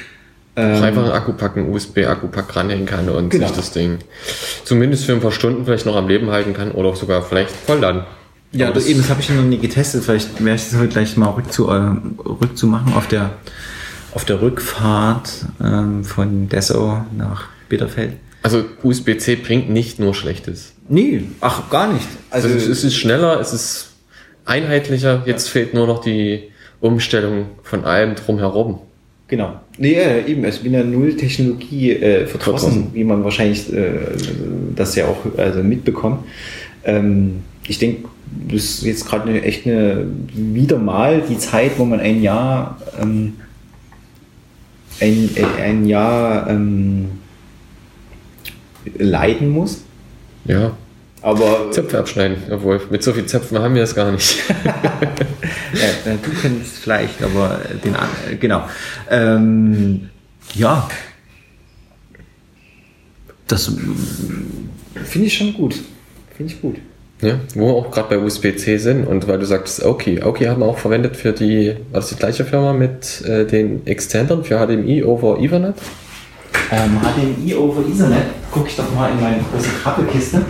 [0.56, 3.46] ähm, einfach einen Akku packen, USB-Akku-Pack ranhängen kann und genau.
[3.46, 3.98] sich das Ding
[4.64, 7.50] zumindest für ein paar Stunden vielleicht noch am Leben halten kann oder auch sogar vielleicht
[7.50, 8.04] vollladen.
[8.52, 10.04] Ja, das, eben, das habe ich noch nie getestet.
[10.04, 11.90] Vielleicht werde ich das heute gleich mal rückzu, äh,
[12.24, 13.32] rückzumachen auf der,
[14.14, 18.14] auf der Rückfahrt ähm, von Dessau nach Bitterfeld.
[18.42, 20.72] Also USB-C bringt nicht nur Schlechtes.
[20.88, 22.06] Nee, ach, gar nicht.
[22.30, 23.85] Also, also es ist schneller, es ist
[24.46, 25.22] einheitlicher.
[25.26, 26.44] Jetzt fehlt nur noch die
[26.80, 28.78] Umstellung von allem drumherum.
[29.28, 29.60] Genau.
[29.76, 33.98] Nee, äh, eben, ich bin ja null Technologie äh, verdrossen, wie man wahrscheinlich äh,
[34.74, 36.24] das ja auch also mitbekommt.
[36.84, 38.08] Ähm, ich denke,
[38.48, 42.80] das ist jetzt gerade eine, echt eine, wieder mal die Zeit, wo man ein Jahr,
[43.00, 43.34] ähm,
[45.00, 45.28] ein,
[45.60, 47.06] ein Jahr ähm,
[48.96, 49.82] leiden muss.
[50.44, 50.76] Ja.
[51.22, 54.38] Aber Zöpfe abschneiden, obwohl mit so viel Zöpfen haben wir es gar nicht.
[54.64, 58.62] ja, du kennst vielleicht, aber den äh, genau.
[59.10, 60.10] Ähm,
[60.54, 60.88] ja,
[63.48, 63.72] das
[65.04, 65.76] finde ich schon gut.
[66.36, 66.76] Finde ich gut.
[67.22, 70.60] Ja, wo wir auch gerade bei USB-C sind und weil du sagst, okay, okay haben
[70.60, 74.58] wir auch verwendet für die, war das die gleiche Firma mit äh, den Extendern für
[74.58, 75.76] HDMI over Ethernet?
[76.70, 80.42] Ähm, HDMI over Ethernet, gucke ich doch mal in meine große Krabbelkiste.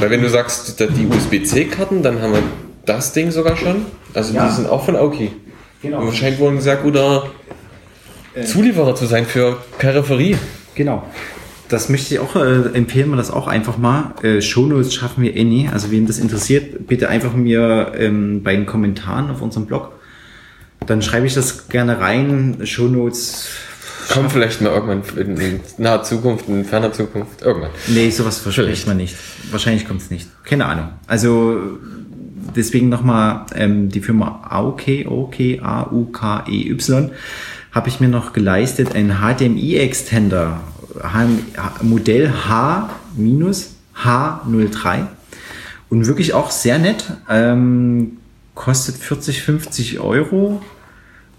[0.00, 2.42] Weil wenn du sagst, die USB-C-Karten, dann haben wir
[2.86, 3.86] das Ding sogar schon.
[4.14, 4.46] Also ja.
[4.46, 5.32] die sind auch von Aoki.
[5.82, 6.00] Genau.
[6.00, 7.30] Und scheint wohl ein sehr guter
[8.34, 8.44] äh.
[8.44, 10.36] Zulieferer zu sein für Peripherie.
[10.74, 11.04] Genau.
[11.68, 14.14] Das möchte ich auch äh, empfehlen, wir das auch einfach mal.
[14.22, 15.68] Äh, Shownotes schaffen wir eh nie.
[15.70, 19.92] Also wen das interessiert, bitte einfach mir ähm, bei den Kommentaren auf unserem Blog
[20.86, 22.60] Dann schreibe ich das gerne rein.
[22.64, 23.48] Shownotes.
[24.08, 27.70] Kommt vielleicht mal irgendwann in naher Zukunft, in ferner Zukunft, irgendwann.
[27.88, 29.14] Nee, sowas verspricht man nicht.
[29.50, 30.28] Wahrscheinlich kommt es nicht.
[30.44, 30.90] Keine Ahnung.
[31.06, 31.58] Also
[32.56, 37.10] deswegen nochmal ähm, die Firma AUK, OK, A-U-K-E-Y,
[37.72, 40.60] habe ich mir noch geleistet, ein HDMI-Extender,
[41.82, 45.06] Modell H-H03
[45.90, 47.04] und wirklich auch sehr nett.
[47.28, 48.16] Ähm,
[48.54, 50.62] kostet 40, 50 Euro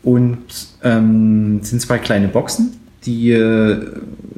[0.04, 0.46] und
[0.84, 3.86] ähm, sind zwei kleine Boxen, die äh,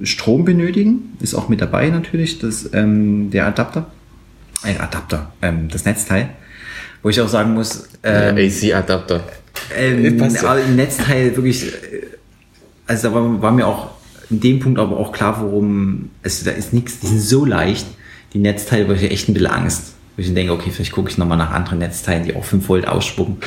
[0.04, 1.18] Strom benötigen.
[1.20, 3.92] Ist auch mit dabei natürlich, das, ähm, der Adapter.
[4.64, 6.30] Ein Adapter, ähm, das Netzteil.
[7.04, 7.88] Wo ich auch sagen muss.
[8.04, 9.24] Ähm, AC-Adapter.
[9.76, 10.18] Ähm,
[10.76, 11.68] Netzteil wirklich.
[11.68, 11.72] Äh,
[12.88, 13.92] also da war, war, mir auch
[14.30, 16.10] in dem Punkt aber auch klar, worum.
[16.24, 17.86] Also da ist nichts, die sind so leicht.
[18.34, 19.94] Die Netzteile, wo ich echt ein bisschen Angst.
[20.16, 22.88] Wo ich denke, okay, vielleicht gucke ich nochmal nach anderen Netzteilen, die auch 5 Volt
[22.88, 23.38] ausspucken.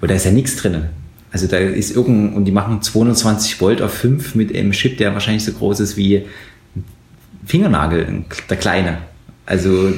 [0.00, 0.84] Wo da ist ja nichts drin.
[1.30, 5.12] Also da ist irgendein, und die machen 220 Volt auf 5 mit einem Chip, der
[5.12, 6.84] wahrscheinlich so groß ist wie ein
[7.46, 8.98] Fingernagel, der kleine.
[9.46, 9.92] Also äh,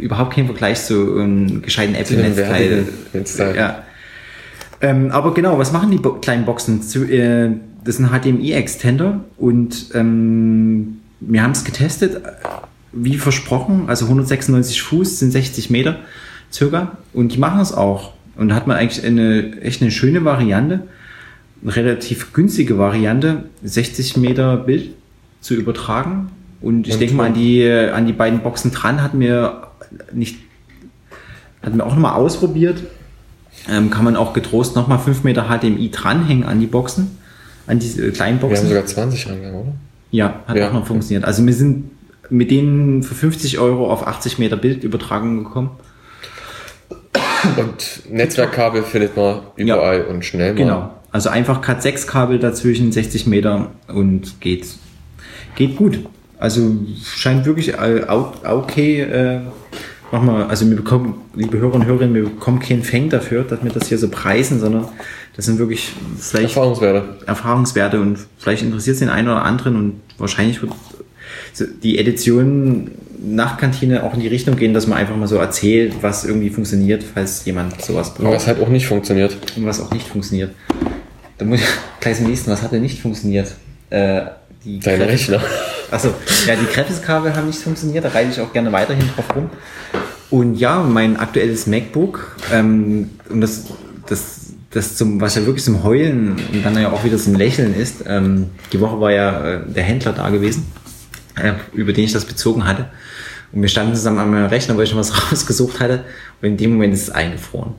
[0.00, 3.56] überhaupt kein Vergleich zu einem gescheiten Apple-Netzteil.
[3.56, 3.84] Ja.
[4.80, 6.82] Ähm, aber genau, was machen die Bo kleinen Boxen?
[6.82, 7.50] Zu, äh,
[7.84, 12.20] das ist ein HDMI-Extender und ähm, wir haben es getestet,
[12.92, 15.98] wie versprochen, also 196 Fuß sind 60 Meter
[16.52, 18.13] circa und die machen es auch.
[18.36, 20.80] Und da hat man eigentlich eine echt eine schöne Variante,
[21.62, 24.90] eine relativ günstige Variante, 60 Meter Bild
[25.40, 26.30] zu übertragen.
[26.60, 29.68] Und ich denke mal an die, an die beiden Boxen dran hatten wir
[30.12, 30.38] nicht,
[31.62, 32.82] hatten wir auch nochmal ausprobiert.
[33.68, 37.18] Ähm, kann man auch getrost nochmal 5 Meter HDMI dranhängen an die Boxen,
[37.66, 38.68] an diese kleinen Boxen.
[38.68, 39.72] Wir haben sogar 20 rangegangen, oder?
[40.10, 40.68] Ja, hat ja.
[40.68, 41.24] auch noch funktioniert.
[41.24, 41.90] Also wir sind
[42.30, 45.70] mit denen für 50 Euro auf 80 Meter Bildübertragung gekommen.
[47.56, 50.58] Und Netzwerkkabel findet man überall ja, und schnell mal.
[50.58, 50.90] Genau.
[51.10, 54.66] Also einfach Cat6-Kabel dazwischen, 60 Meter und geht,
[55.54, 56.00] geht gut.
[56.38, 59.00] Also scheint wirklich okay.
[59.00, 59.40] Äh,
[60.10, 63.62] mach mal, also wir bekommen, liebe Hörer und Hörerinnen, wir bekommen keinen Fang dafür, dass
[63.62, 64.88] wir das hier so preisen, sondern
[65.36, 67.18] das sind wirklich vielleicht Erfahrungswerte.
[67.26, 70.72] Erfahrungswerte und vielleicht interessiert es den einen oder anderen und wahrscheinlich wird
[71.82, 72.90] die Edition
[73.24, 77.02] Nachtkantine auch in die Richtung gehen, dass man einfach mal so erzählt, was irgendwie funktioniert,
[77.02, 78.26] falls jemand sowas braucht.
[78.26, 79.36] Und was halt auch nicht funktioniert.
[79.56, 80.50] Und was auch nicht funktioniert.
[81.38, 81.66] Da muss ich
[82.00, 83.54] gleich zum nächsten, was hat denn nicht funktioniert?
[83.90, 84.22] Äh,
[84.64, 85.40] die Deine Rechner.
[85.90, 86.08] Achso,
[86.46, 89.50] ja, die Graphics-Kabel haben nicht funktioniert, da reite ich auch gerne weiterhin drauf rum.
[90.30, 93.66] Und ja, mein aktuelles MacBook, ähm, und das,
[94.08, 97.74] das, das zum, was ja wirklich zum Heulen und dann ja auch wieder zum Lächeln
[97.74, 100.66] ist, ähm, die Woche war ja äh, der Händler da gewesen,
[101.36, 102.86] äh, über den ich das bezogen hatte.
[103.52, 106.04] Und wir standen zusammen an meinem Rechner, weil ich schon was rausgesucht hatte.
[106.42, 107.74] Und in dem Moment ist es eingefroren.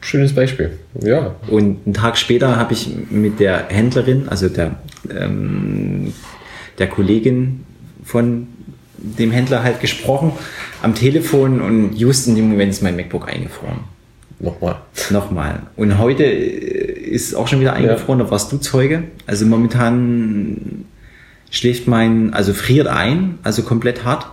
[0.00, 1.36] Schönes Beispiel, ja.
[1.46, 4.74] Und einen Tag später habe ich mit der Händlerin, also der,
[5.08, 6.12] ähm,
[6.78, 7.64] der Kollegin
[8.04, 8.48] von
[8.98, 10.32] dem Händler halt gesprochen
[10.82, 13.80] am Telefon und just in dem Moment ist mein MacBook eingefroren.
[14.40, 14.80] Nochmal.
[15.10, 15.62] Nochmal.
[15.76, 18.24] Und heute äh, ist auch schon wieder eingefroren, ja.
[18.24, 19.04] da warst du Zeuge.
[19.26, 20.84] Also momentan
[21.52, 24.26] schläft mein, also friert ein, also komplett hart,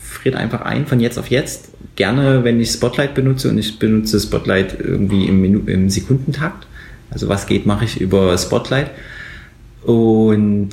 [0.00, 1.70] friert einfach ein von jetzt auf jetzt.
[1.96, 6.66] Gerne, wenn ich Spotlight benutze und ich benutze Spotlight irgendwie im, Minu im Sekundentakt.
[7.10, 8.90] Also was geht, mache ich über Spotlight.
[9.82, 10.70] Und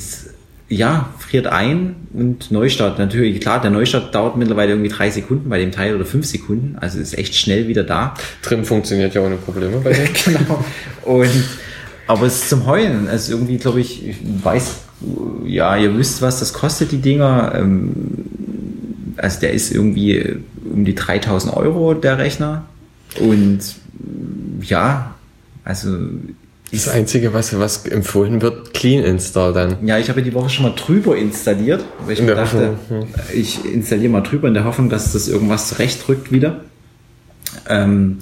[0.67, 2.99] ja, friert ein und Neustart.
[2.99, 6.75] Natürlich, klar, der Neustart dauert mittlerweile irgendwie drei Sekunden bei dem Teil oder fünf Sekunden.
[6.81, 8.15] Also ist echt schnell wieder da.
[8.41, 10.07] Trim funktioniert ja ohne Probleme bei dem.
[10.25, 10.65] genau.
[11.03, 11.43] Und,
[12.07, 13.07] aber es ist zum Heulen.
[13.07, 14.79] Also irgendwie, glaube ich, ich weiß,
[15.45, 17.53] ja, ihr wisst, was das kostet, die Dinger.
[17.55, 17.91] Ähm,
[19.17, 20.37] also der ist irgendwie
[20.71, 22.65] um die 3000 Euro, der Rechner.
[23.19, 23.59] Und
[24.61, 25.15] ja,
[25.63, 25.97] also
[26.71, 29.85] das Einzige, was, was empfohlen wird, Clean Install dann.
[29.85, 33.63] Ja, ich habe die Woche schon mal drüber installiert, weil ich mir dachte, Hoffnung, ich
[33.63, 36.61] installiere mal drüber in der Hoffnung, dass das irgendwas zurechtrückt wieder.
[37.69, 38.17] Ähm,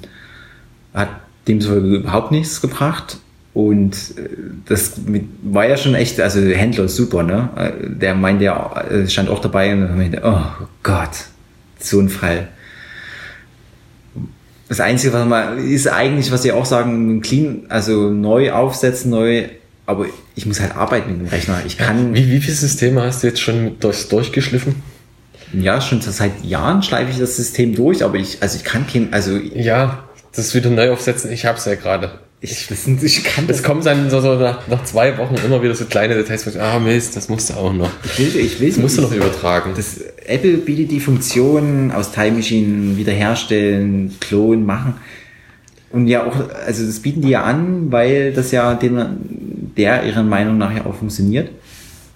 [0.92, 1.08] hat
[1.48, 3.18] dem so überhaupt nichts gebracht.
[3.54, 4.28] Und äh,
[4.66, 4.94] das
[5.42, 7.50] war ja schon echt, also der Händler ist super, ne?
[7.56, 11.10] Äh, der meinte ja, äh, stand auch dabei und meinte, oh Gott,
[11.78, 12.48] so ein Fall.
[14.68, 19.48] Das Einzige, was man ist eigentlich, was sie auch sagen, clean, also neu aufsetzen, neu,
[19.84, 21.60] aber ich muss halt arbeiten mit dem Rechner.
[21.66, 22.14] Ich kann.
[22.14, 24.76] Wie, wie viele Systeme hast du jetzt schon durch, durchgeschliffen?
[25.52, 29.12] Ja, schon seit Jahren schleife ich das System durch, aber ich, also ich kann kein,
[29.12, 29.36] also.
[29.36, 32.20] Ja, das wieder neu aufsetzen, ich hab's ja gerade.
[32.44, 32.68] Ich,
[33.02, 33.58] ich kann das.
[33.58, 36.50] Es kommen dann so, so nach, nach, zwei Wochen immer wieder so kleine Details, wo
[36.50, 37.88] ich, ah Mist, das musst du auch noch.
[38.04, 39.74] Ich will, ich will, das musst du noch übertragen.
[39.76, 44.94] Das, Apple bietet die Funktion aus Time Machine wiederherstellen, klonen, machen.
[45.90, 46.34] Und ja auch,
[46.66, 50.84] also das bieten die ja an, weil das ja den, der ihrer Meinung nach ja
[50.84, 51.50] auch funktioniert.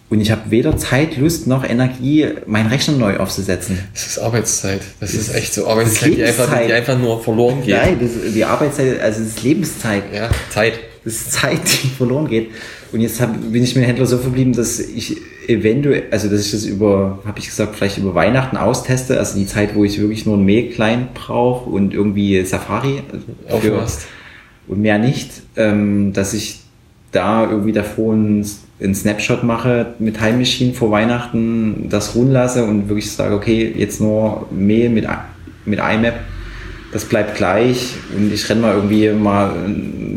[0.09, 3.79] Und ich habe weder Zeit, Lust noch Energie, meinen Rechner neu aufzusetzen.
[3.93, 4.81] Das ist Arbeitszeit.
[5.01, 7.75] Das, das ist echt so Arbeitszeit, die einfach, die einfach, nur verloren geht.
[7.75, 10.05] Nein, das, die Arbeitszeit, also das ist Lebenszeit.
[10.15, 10.75] Ja, Zeit.
[11.05, 12.51] Das ist Zeit, die verloren geht.
[12.93, 15.17] Und jetzt hab, bin ich mit dem Händler so verblieben, dass ich
[15.49, 19.47] eventuell, also dass ich das über, habe ich gesagt, vielleicht über Weihnachten austeste, also die
[19.47, 23.03] Zeit, wo ich wirklich nur ein Mail klein brauche und irgendwie Safari
[23.61, 23.87] für,
[24.69, 26.61] und mehr nicht, ähm, dass ich
[27.17, 28.45] da irgendwie davor ein
[28.81, 33.73] einen Snapshot mache mit Time Machine vor Weihnachten, das ruhen lasse und wirklich sage, okay,
[33.77, 35.07] jetzt nur Mail mit,
[35.65, 36.15] mit IMAP,
[36.93, 39.55] das bleibt gleich und ich renne mal irgendwie mal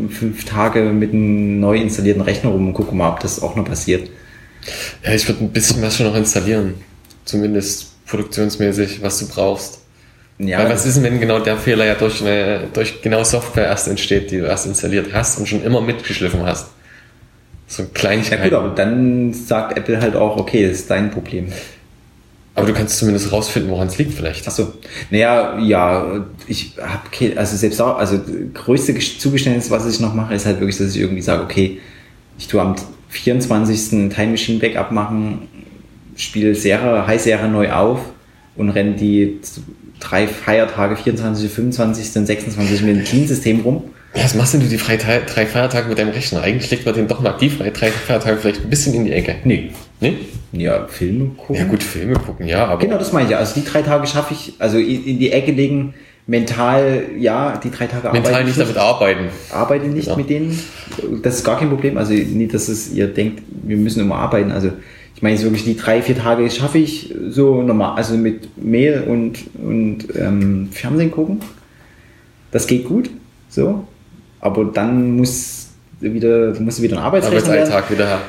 [0.10, 3.66] fünf Tage mit einem neu installierten Rechner rum und gucke mal, ob das auch noch
[3.66, 4.10] passiert.
[5.06, 6.76] Ja, ich würde ein bisschen was schon noch installieren.
[7.24, 9.80] Zumindest produktionsmäßig, was du brauchst.
[10.38, 13.66] Ja, Weil was ist denn, wenn genau der Fehler ja durch, eine, durch genau Software
[13.66, 16.68] erst entsteht, die du erst installiert hast und schon immer mitgeschliffen hast?
[17.70, 18.44] So Kleinigkeiten.
[18.44, 21.48] Ja gut, aber dann sagt Apple halt auch, okay, das ist dein Problem.
[22.56, 24.48] Aber du kannst zumindest rausfinden, woran es liegt vielleicht.
[24.48, 24.74] Achso.
[25.12, 28.20] Naja, ja, ich habe, also selbst auch, also
[28.56, 31.80] größte Zugeständnis, was ich noch mache, ist halt wirklich, dass ich irgendwie sage, okay,
[32.40, 32.76] ich tue am
[33.10, 34.10] 24.
[34.10, 35.48] Time Machine Backup machen,
[36.16, 38.00] spiele Serie, High Serie neu auf
[38.56, 39.40] und renne die
[40.00, 42.16] drei Feiertage, 24., 25.
[42.16, 42.82] und 26.
[42.82, 43.84] mit dem Clean-System rum
[44.15, 46.41] ja, was machst denn du die drei, drei Feiertage mit deinem Rechner?
[46.41, 49.36] Eigentlich legt man den doch mal die drei Feiertage vielleicht ein bisschen in die Ecke.
[49.43, 49.69] Nee.
[50.00, 50.15] Nee?
[50.52, 51.56] Ja, Filme gucken.
[51.56, 52.80] Ja, gut, Filme gucken, ja, aber.
[52.80, 53.38] Genau, das meine ich ja.
[53.38, 55.93] Also die drei Tage schaffe ich, also in die Ecke legen,
[56.26, 58.24] mental, ja, die drei Tage arbeiten.
[58.24, 59.26] Mental nicht damit arbeiten.
[59.52, 60.17] Arbeite nicht genau.
[60.17, 60.60] mit denen.
[61.22, 61.98] Das ist gar kein Problem.
[61.98, 64.52] Also nicht, dass es ihr denkt, wir müssen immer arbeiten.
[64.52, 64.72] Also
[65.15, 69.39] ich meine, wirklich die drei, vier Tage schaffe ich so normal, also mit Mail und,
[69.62, 71.41] und ähm, Fernsehen gucken.
[72.52, 73.12] Das geht gut.
[73.50, 73.86] So
[74.39, 75.67] aber dann muss
[75.99, 78.21] wieder, muss wieder ein Arbeitsrechner Arbeitsalltag wieder her.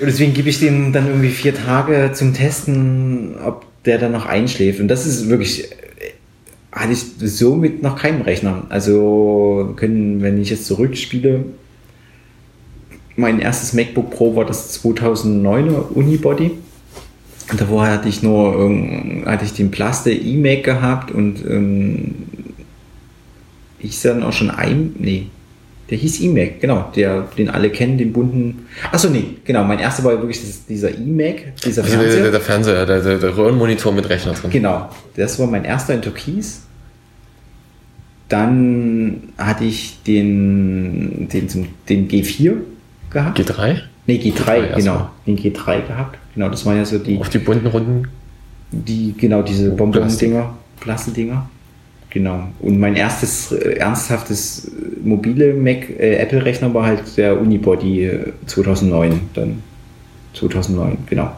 [0.00, 4.26] Und deswegen gebe ich dem dann irgendwie vier Tage zum Testen, ob der dann noch
[4.26, 4.80] einschläft.
[4.80, 5.70] Und das ist wirklich,
[6.70, 8.64] hatte ich so mit noch keinem Rechner.
[8.68, 11.44] Also können, wenn ich jetzt zurückspiele,
[13.16, 16.50] mein erstes MacBook Pro war das 2009er Unibody.
[17.50, 22.14] Und davor hatte ich nur hatte ich den Plaste iMac gehabt und ähm,
[23.78, 25.28] ich dann auch schon ein, nee,
[25.88, 28.66] der hieß iMac, genau, der, den alle kennen, den bunten.
[28.90, 32.22] Achso, nee, genau, mein erster war wirklich dieser iMac, dieser also Fernseher.
[32.22, 34.50] Der, der, Fernseher, der, der, der Röhrenmonitor mit Rechner drin.
[34.50, 36.62] Genau, das war mein erster in Türkis.
[38.28, 42.54] Dann hatte ich den, den, zum, den G4
[43.10, 43.38] gehabt.
[43.38, 43.82] G3?
[44.06, 45.10] Nee, G3, G3 genau.
[45.24, 46.18] Den G3 gehabt.
[46.34, 47.18] Genau, das waren ja so die.
[47.18, 48.08] Auf die bunten Runden?
[48.72, 51.48] Die, genau, diese Bonbon-Dinger, Plastikdinger.
[52.16, 52.48] Genau.
[52.60, 58.10] Und mein erstes äh, ernsthaftes äh, mobile Mac äh, Apple Rechner war halt der Unibody
[58.46, 59.62] 2009 äh, dann
[60.32, 61.30] 2009 genau.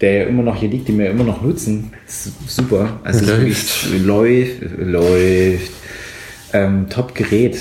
[0.00, 1.92] Der ja immer noch hier liegt, den wir immer noch nutzen.
[2.48, 2.98] Super.
[3.04, 5.72] Also läuft, läuft, läuft.
[6.52, 7.58] Ähm, Top Gerät.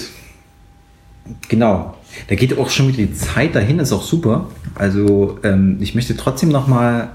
[1.48, 1.96] Genau.
[2.28, 4.50] Da geht auch schon wieder die Zeit dahin, ist auch super.
[4.74, 7.12] Also ähm, ich möchte trotzdem noch mal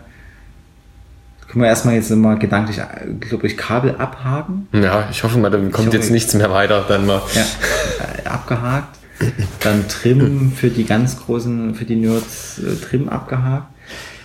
[1.50, 2.78] können wir erstmal jetzt immer gedanklich,
[3.18, 4.68] glaube ich, Kabel abhaken.
[4.72, 6.84] Ja, ich hoffe mal, dann kommt hoffe, jetzt nichts mehr weiter.
[6.86, 7.20] Dann mal.
[7.34, 8.96] Ja, äh, abgehakt.
[9.58, 13.66] Dann Trim für die ganz großen, für die Nerds, äh, Trim abgehakt.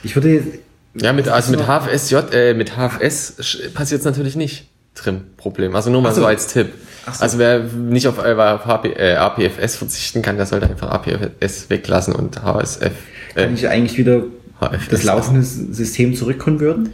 [0.03, 0.59] Ich würde jetzt.
[0.93, 3.37] Ja, mit, also mit HFSJ, äh, mit HFS
[3.73, 4.69] passiert es natürlich nicht.
[4.93, 5.75] Trim-Problem.
[5.75, 6.21] Also nur mal so.
[6.21, 6.67] so, als Tipp.
[7.11, 7.23] So.
[7.23, 11.71] Also wer nicht auf, äh, auf HP, äh, APFS verzichten kann, der sollte einfach APFS
[11.71, 12.93] weglassen und HSF.
[13.33, 14.23] Äh, kann ich eigentlich wieder
[14.61, 16.93] HFS das laufende System zurückkonverten?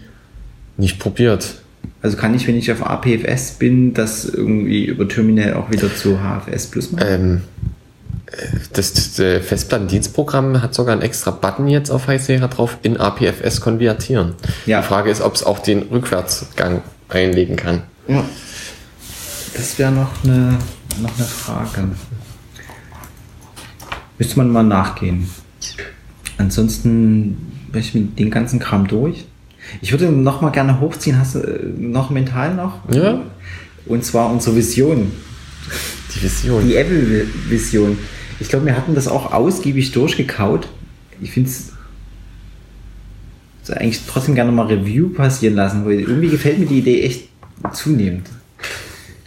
[0.81, 1.61] Nicht probiert.
[2.01, 6.17] Also kann ich, wenn ich auf APFS bin, das irgendwie über Terminal auch wieder zu
[6.17, 7.05] HFS Plus machen?
[7.07, 7.41] Ähm,
[8.25, 13.61] äh, das, das Festplattendienstprogramm hat sogar einen extra Button jetzt auf High drauf, in APFS
[13.61, 14.33] konvertieren.
[14.65, 14.81] Ja.
[14.81, 17.83] Die Frage ist, ob es auch den Rückwärtsgang einlegen kann.
[18.07, 18.25] Ja.
[19.53, 20.57] Das wäre noch eine,
[20.99, 21.89] noch eine Frage.
[24.17, 25.29] Müsste man mal nachgehen.
[26.39, 29.25] Ansonsten bin ich mit den ganzen Kram durch.
[29.81, 31.17] Ich würde noch mal gerne hochziehen.
[31.17, 32.79] Hast du äh, noch mental noch?
[32.93, 33.21] Ja.
[33.85, 35.11] Und zwar unsere Vision.
[36.15, 36.67] Die Vision.
[36.67, 37.97] Die Apple-Vision.
[38.39, 40.67] Ich glaube, wir hatten das auch ausgiebig durchgekaut.
[41.21, 41.71] Ich finde es
[43.69, 47.29] eigentlich trotzdem gerne mal Review passieren lassen, weil irgendwie gefällt mir die Idee echt
[47.73, 48.27] zunehmend.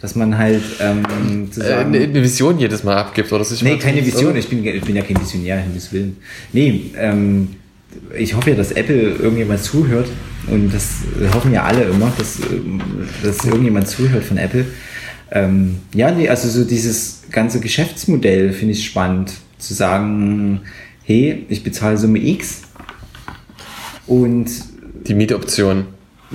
[0.01, 3.39] Dass man halt ähm, zusammen äh, eine Vision jedes Mal abgibt, oder?
[3.39, 4.35] Das nee, keine Vision.
[4.35, 6.17] Ich bin, ich bin ja kein Visionär, Himmels Willen.
[6.53, 7.47] Nee, ähm,
[8.17, 10.07] ich hoffe ja, dass Apple irgendjemand zuhört
[10.47, 10.89] und das
[11.33, 12.39] hoffen ja alle immer, dass,
[13.23, 14.65] dass irgendjemand zuhört von Apple.
[15.31, 20.61] Ähm, ja, nee, also so dieses ganze Geschäftsmodell finde ich spannend, zu sagen,
[21.03, 22.61] hey, ich bezahle Summe X
[24.07, 24.47] und
[25.07, 25.85] die Mietoption.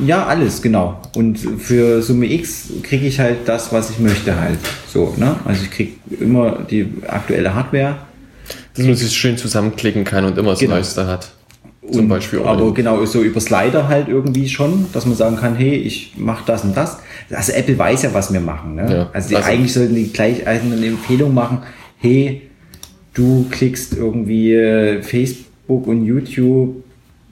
[0.06, 1.00] Ja, alles, genau.
[1.14, 4.58] Und für Summe X kriege ich halt das, was ich möchte halt.
[4.88, 5.36] So, ne?
[5.44, 7.98] Also ich kriege immer die aktuelle Hardware.
[8.74, 10.74] Dass man sich schön zusammenklicken kann und immer das genau.
[10.74, 11.32] Neueste hat.
[11.88, 12.40] Zum und, Beispiel.
[12.40, 16.44] Aber genau, so über Slider halt irgendwie schon, dass man sagen kann, hey, ich mache
[16.46, 16.98] das und das.
[17.30, 18.74] Also Apple weiß ja, was wir machen.
[18.74, 18.82] Ne?
[18.82, 21.62] Ja, also, also eigentlich sollten die gleich eine Empfehlung machen,
[21.98, 22.42] hey,
[23.14, 26.76] du klickst irgendwie äh, Facebook und YouTube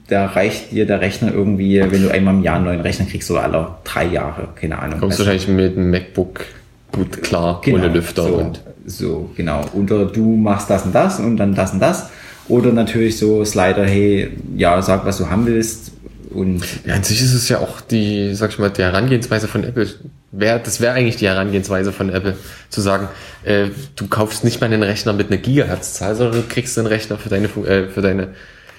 [0.09, 3.29] da reicht dir der Rechner irgendwie, wenn du einmal im Jahr einen neuen Rechner kriegst
[3.31, 4.99] oder alle drei Jahre, keine Ahnung.
[4.99, 6.45] Kommst du also, wahrscheinlich mit dem MacBook
[6.91, 8.63] gut klar, genau, ohne Lüfter so, und.
[8.85, 9.61] So, genau.
[9.73, 12.09] Oder du machst das und das und dann das und das.
[12.49, 15.91] Oder natürlich so Slider, hey, ja, sag, was du haben willst.
[16.31, 19.63] Und ja, an sich ist es ja auch die, sag ich mal, die Herangehensweise von
[19.63, 19.87] Apple.
[20.31, 22.35] Wär, das wäre eigentlich die Herangehensweise von Apple,
[22.69, 23.07] zu sagen,
[23.43, 27.17] äh, du kaufst nicht mal einen Rechner mit einer Gigahertz-Zahl, sondern du kriegst einen Rechner
[27.17, 28.29] für deine, äh, für deine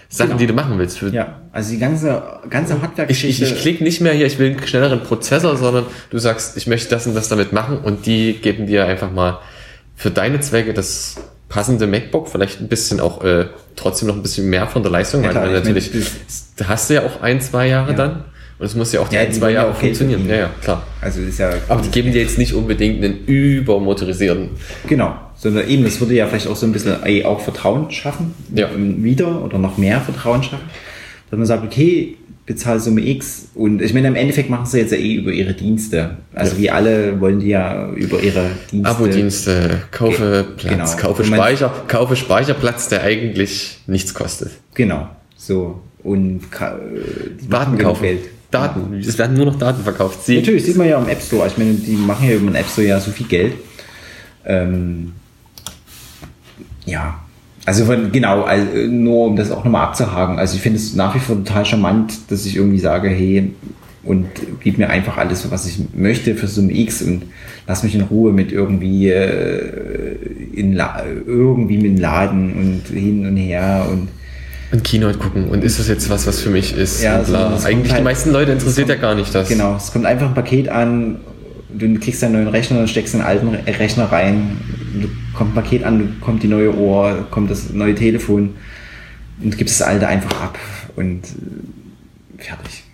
[0.09, 0.39] Sachen, genau.
[0.39, 0.99] die du machen willst.
[0.99, 3.45] Für ja, also die ganze, ganze Hardware-Geschichte.
[3.45, 6.57] Ich, ich, ich klicke nicht mehr hier, ich will einen schnelleren Prozessor, sondern du sagst,
[6.57, 9.39] ich möchte das und das damit machen und die geben dir einfach mal
[9.97, 11.17] für deine Zwecke das
[11.51, 13.47] passende MacBook, vielleicht ein bisschen auch äh,
[13.77, 15.91] trotzdem noch ein bisschen mehr von der Leistung, ja, weil natürlich,
[16.57, 17.97] da hast du ja auch ein, zwei Jahre ja.
[17.97, 18.25] dann.
[18.59, 20.29] Und es muss ja auch die ja, ein, zwei Jahre auch funktionieren.
[20.29, 20.87] Ja, ja, klar.
[21.01, 21.51] Also ist ja.
[21.69, 24.51] Aber die geben dir jetzt nicht unbedingt einen übermotorisierten.
[24.87, 28.69] Genau sondern eben, das würde ja vielleicht auch so ein bisschen auch Vertrauen schaffen, ja.
[28.77, 30.69] wieder oder noch mehr Vertrauen schaffen,
[31.31, 34.91] dass man sagt, okay, bezahle Summe X und ich meine, im Endeffekt machen sie jetzt
[34.91, 36.17] ja eh über ihre Dienste.
[36.35, 36.59] Also ja.
[36.59, 38.91] wie alle wollen die ja über ihre Dienste.
[38.91, 41.03] Abo-Dienste, kaufe Platz, genau.
[41.09, 44.51] kaufe Speicher, kaufe Speicherplatz, der eigentlich nichts kostet.
[44.75, 45.81] Genau, so.
[46.03, 46.41] Und
[47.41, 48.03] die Daten kaufen.
[48.03, 48.21] Geld.
[48.51, 50.25] Daten, es werden nur noch Daten verkauft.
[50.25, 51.47] Sie Natürlich, sieht man ja im App Store.
[51.47, 53.53] Ich meine, die machen ja über den App Store ja so viel Geld.
[54.45, 55.13] Ähm,
[56.85, 57.21] ja,
[57.67, 60.39] also von, genau, also nur um das auch nochmal abzuhaken.
[60.39, 63.53] Also ich finde es nach wie vor total charmant, dass ich irgendwie sage, hey,
[64.03, 64.27] und
[64.61, 67.25] gib mir einfach alles, was ich möchte für Summe X und
[67.67, 70.17] lass mich in Ruhe mit irgendwie äh,
[70.55, 74.09] in La irgendwie mit dem Laden und hin und her und
[74.73, 75.49] und Keynote gucken.
[75.49, 77.03] Und ist das jetzt was, was für mich ist?
[77.03, 79.49] Ja, also Eigentlich halt, die meisten Leute interessiert kommt, ja gar nicht das.
[79.49, 81.17] Genau, es kommt einfach ein Paket an
[81.77, 84.57] du kriegst einen neuen Rechner und steckst einen alten Rechner rein,
[85.01, 88.55] du kommt ein Paket an, kommt die neue Ohr, kommt das neue Telefon
[89.43, 90.59] und gibst das alte einfach ab
[90.97, 92.85] und äh, fertig.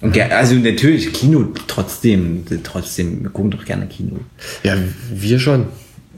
[0.00, 4.18] Und also natürlich Kino trotzdem, trotzdem, wir gucken doch gerne Kino.
[4.64, 4.76] Ja,
[5.12, 5.66] wir schon.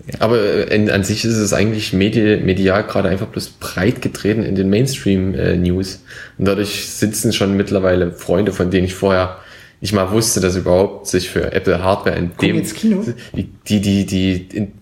[0.07, 0.21] Ja.
[0.21, 4.55] Aber äh, an sich ist es eigentlich medi medial gerade einfach bloß breit getreten in
[4.55, 5.95] den Mainstream-News.
[5.95, 5.99] Äh,
[6.39, 9.39] und dadurch sitzen schon mittlerweile Freunde, von denen ich vorher
[9.85, 13.05] nicht mal wusste, dass überhaupt sich für Apple Hardware in dem ins Kino?
[13.37, 14.73] die die die, die in,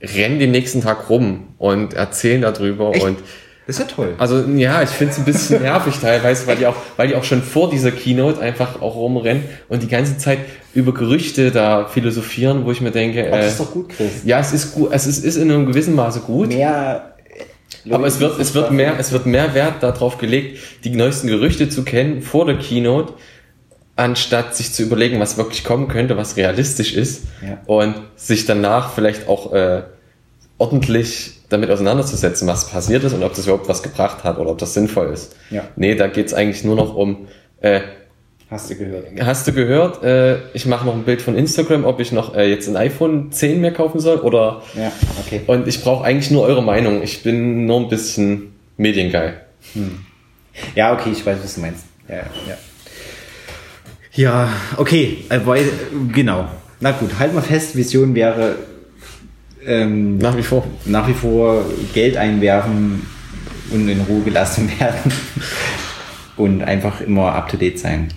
[0.00, 3.04] rennen den nächsten Tag rum und erzählen darüber Echt?
[3.04, 3.18] und
[3.66, 4.14] das ist ja toll.
[4.18, 7.24] Also ja, ich finde es ein bisschen nervig teilweise, weil die auch, weil die auch
[7.24, 10.38] schon vor dieser Keynote einfach auch rumrennen und die ganze Zeit
[10.74, 14.22] über Gerüchte da philosophieren, wo ich mir denke, äh, das ist doch gut, Chris.
[14.24, 16.48] Ja, es ist gut, es ist, ist in einem gewissen Maße gut.
[16.48, 17.14] Mehr
[17.84, 21.26] Leute, aber es wird, es wird mehr, es wird mehr Wert darauf gelegt, die neuesten
[21.26, 23.14] Gerüchte zu kennen vor der Keynote,
[23.96, 27.58] anstatt sich zu überlegen, was wirklich kommen könnte, was realistisch ist ja.
[27.66, 29.82] und sich danach vielleicht auch äh,
[30.58, 34.58] ordentlich damit auseinanderzusetzen, was passiert ist und ob das überhaupt was gebracht hat oder ob
[34.58, 35.36] das sinnvoll ist.
[35.50, 35.64] Ja.
[35.76, 37.28] Nee, da geht's eigentlich nur noch um
[37.60, 37.80] äh,
[38.52, 39.06] Hast du gehört?
[39.22, 40.02] Hast du gehört?
[40.02, 43.32] Äh, ich mache noch ein Bild von Instagram, ob ich noch äh, jetzt ein iPhone
[43.32, 44.62] 10 mehr kaufen soll oder.
[44.74, 44.92] Ja,
[45.24, 45.40] okay.
[45.46, 47.02] Und ich brauche eigentlich nur eure Meinung.
[47.02, 49.40] Ich bin nur ein bisschen mediengeil.
[49.72, 50.04] Hm.
[50.74, 51.84] Ja, okay, ich weiß, was du meinst.
[52.10, 52.58] Ja, ja.
[54.14, 55.40] Ja, okay, äh,
[56.12, 56.46] genau.
[56.80, 58.56] Na gut, halt mal fest, Vision wäre
[59.64, 60.66] ähm, nach wie vor.
[60.84, 63.06] Nach wie vor Geld einwerfen
[63.70, 65.12] und in Ruhe gelassen werden
[66.36, 68.08] und einfach immer up to date sein.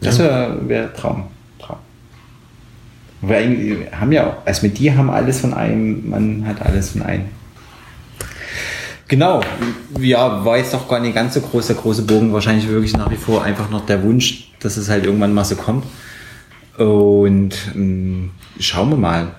[0.00, 1.24] Das wäre wär Traum.
[1.58, 1.78] Traum.
[3.20, 7.02] Wir haben ja auch, also mit dir haben alles von einem, man hat alles von
[7.02, 7.26] einem.
[9.08, 9.40] Genau,
[9.98, 13.10] ja, war jetzt doch gar nicht ganz so groß, der große Bogen, wahrscheinlich wirklich nach
[13.10, 15.84] wie vor einfach noch der Wunsch, dass es halt irgendwann mal so kommt.
[16.78, 19.34] Und ähm, schauen wir mal.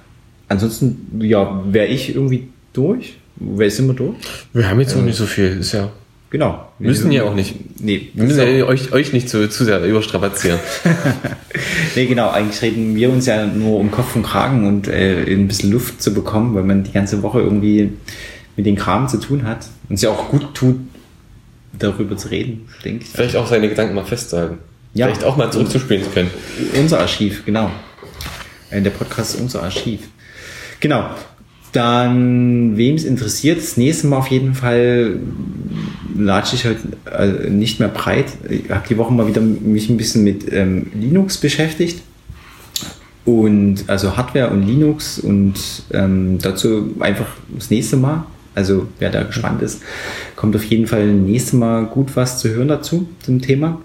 [0.48, 3.16] Ansonsten, ja, wäre ich irgendwie durch.
[3.38, 4.16] Wer sind wir durch?
[4.54, 5.92] Wir haben jetzt noch äh, nicht so viel, ist ja.
[6.30, 6.72] Genau.
[6.80, 7.56] Wir müssen ja auch nicht.
[7.82, 8.10] Nee.
[8.14, 10.60] Wir müssen ja euch, euch nicht zu, zu sehr überstrapazieren.
[11.96, 12.30] nee, genau.
[12.30, 16.02] Eigentlich reden wir uns ja nur um Kopf und Kragen und äh, ein bisschen Luft
[16.02, 17.92] zu bekommen, weil man die ganze Woche irgendwie
[18.56, 20.78] mit den Kram zu tun hat und es ja auch gut tut,
[21.78, 23.10] darüber zu reden, denke ich.
[23.10, 24.60] Vielleicht auch seine Gedanken mal festzuhalten.
[24.94, 25.08] Ja.
[25.08, 26.30] Vielleicht auch mal zurückzuspielen zu können.
[26.78, 27.72] Unser Archiv, genau.
[28.70, 30.02] Äh, der Podcast ist unser Archiv.
[30.80, 31.10] Genau.
[31.72, 35.20] Dann, wem es interessiert, das nächste Mal auf jeden Fall
[36.18, 38.26] latsche ich heute äh, nicht mehr breit.
[38.50, 42.02] Ich habe die Woche mal wieder mich ein bisschen mit ähm, Linux beschäftigt.
[43.24, 45.54] Und also Hardware und Linux und
[45.94, 48.26] ähm, dazu einfach das nächste Mal.
[48.56, 49.82] Also wer da gespannt ist,
[50.36, 53.80] kommt auf jeden Fall nächstes Mal gut was zu hören dazu, zum Thema.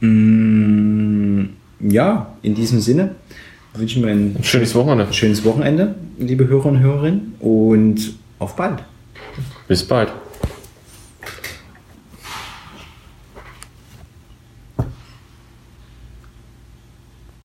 [0.00, 1.44] Mm,
[1.80, 3.14] ja, in diesem Sinne
[3.74, 5.12] wünschen wir ein, ein schönes Wochenende.
[5.12, 7.34] Schönes Wochenende, liebe Hörer und Hörerinnen.
[7.40, 8.82] Und auf bald.
[9.68, 10.10] Bis bald.